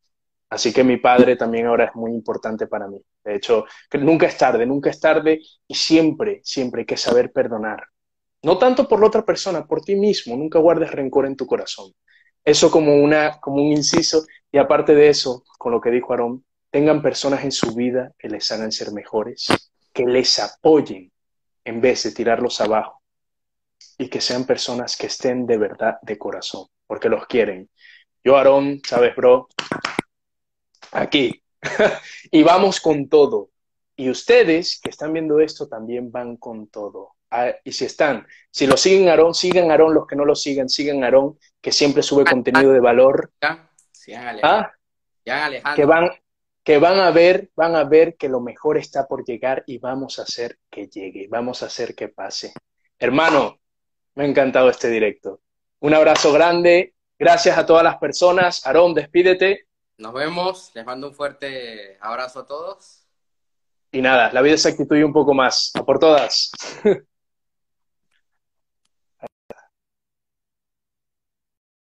Así 0.51 0.73
que 0.73 0.83
mi 0.83 0.97
padre 0.97 1.37
también 1.37 1.67
ahora 1.67 1.85
es 1.87 1.95
muy 1.95 2.13
importante 2.13 2.67
para 2.67 2.89
mí. 2.89 3.01
De 3.25 3.37
hecho, 3.37 3.65
nunca 4.01 4.27
es 4.27 4.37
tarde, 4.37 4.67
nunca 4.67 4.91
es 4.91 5.01
tarde 5.01 5.41
y 5.67 5.75
siempre, 5.75 6.41
siempre 6.43 6.83
hay 6.83 6.87
que 6.87 6.97
saber 6.97 7.33
perdonar 7.33 7.85
No 8.43 8.59
tanto 8.59 8.89
por 8.89 9.01
la 9.01 9.07
otra 9.07 9.25
persona, 9.25 9.67
por 9.67 9.83
ti 9.83 9.97
mismo. 9.97 10.37
Nunca 10.37 10.59
guardes 10.59 10.91
rencor 10.93 11.27
en 11.27 11.37
tu 11.37 11.47
corazón. 11.47 11.93
Eso 12.45 12.71
como, 12.71 12.97
una, 12.97 13.39
como 13.41 13.63
un 13.63 13.73
inciso. 13.73 14.25
Y 14.51 14.59
aparte 14.59 14.95
de 14.95 15.09
eso, 15.09 15.45
con 15.59 15.73
lo 15.73 15.81
que 15.81 15.91
dijo 15.91 16.13
Aarón, 16.13 16.45
tengan 16.71 17.03
personas 17.03 17.45
en 17.45 17.53
su 17.53 17.75
vida 17.75 18.13
que 18.19 18.29
les 18.29 18.51
hagan 18.51 18.73
ser 18.73 18.93
mejores, 18.93 19.49
que 19.93 20.07
les 20.07 20.39
apoyen 20.39 21.13
en 21.65 21.81
vez 21.81 22.05
de 22.05 22.13
tirarlos 22.13 22.61
abajo. 22.61 23.03
Y 23.99 24.09
que 24.09 24.21
sean 24.21 24.45
personas 24.47 24.97
que 24.97 25.07
estén 25.07 25.47
de 25.47 25.59
verdad 25.59 25.99
de 26.03 26.17
corazón, 26.17 26.67
porque 26.87 27.11
los 27.11 27.27
quieren. 27.27 27.69
Yo, 28.25 28.37
Aarón, 28.37 28.81
sabes, 28.87 29.15
bro, 29.15 29.49
aquí. 30.93 31.43
y 32.31 32.43
vamos 32.43 32.81
con 32.81 33.09
todo. 33.09 33.51
Y 33.97 34.09
ustedes 34.09 34.81
que 34.81 34.89
están 34.89 35.13
viendo 35.13 35.41
esto 35.41 35.69
también 35.69 36.11
van 36.11 36.37
con 36.37 36.69
todo. 36.69 37.17
Ah, 37.31 37.53
y 37.63 37.73
si 37.73 37.85
están, 37.85 38.27
si 38.51 38.67
lo 38.67 38.77
siguen 38.77 39.09
Aarón, 39.09 39.35
sigan 39.35 39.71
Aarón, 39.71 39.95
los 39.95 40.07
que 40.07 40.17
no 40.17 40.25
lo 40.25 40.35
sigan, 40.35 40.69
sigan 40.69 41.05
Aarón, 41.05 41.39
que 41.61 41.71
siempre 41.71 42.03
sube 42.03 42.25
contenido 42.25 42.73
de 42.73 42.81
valor. 42.81 43.33
¿Ah? 43.41 44.73
Que 45.77 45.85
van, 45.85 46.11
que 46.65 46.79
van 46.79 46.99
a 46.99 47.11
ver, 47.13 47.51
van 47.55 47.77
a 47.77 47.85
ver 47.85 48.17
que 48.17 48.29
lo 48.29 48.41
mejor 48.41 48.79
está 48.79 49.07
por 49.07 49.25
llegar 49.25 49.63
y 49.67 49.79
vamos 49.79 50.19
a 50.19 50.23
hacer 50.23 50.59
que 50.69 50.89
llegue, 50.89 51.29
vamos 51.29 51.63
a 51.63 51.67
hacer 51.67 51.95
que 51.95 52.09
pase. 52.09 52.53
Hermano, 52.99 53.61
me 54.15 54.25
ha 54.25 54.27
encantado 54.27 54.69
este 54.69 54.89
directo. 54.89 55.41
Un 55.79 55.95
abrazo 55.95 56.33
grande, 56.33 56.95
gracias 57.19 57.57
a 57.57 57.65
todas 57.65 57.85
las 57.85 57.99
personas. 57.99 58.67
Aarón, 58.67 58.93
despídete. 58.93 59.67
Nos 59.99 60.15
vemos, 60.15 60.73
les 60.75 60.85
mando 60.85 61.09
un 61.09 61.15
fuerte 61.15 61.97
abrazo 62.01 62.41
a 62.41 62.47
todos. 62.47 63.07
Y 63.93 64.03
nada, 64.03 64.33
la 64.33 64.43
vida 64.43 64.57
se 64.57 64.69
actitúe 64.69 65.05
un 65.05 65.13
poco 65.13 65.35
más. 65.35 65.71
A 65.75 65.85
por 65.85 65.99
todas. 65.99 66.51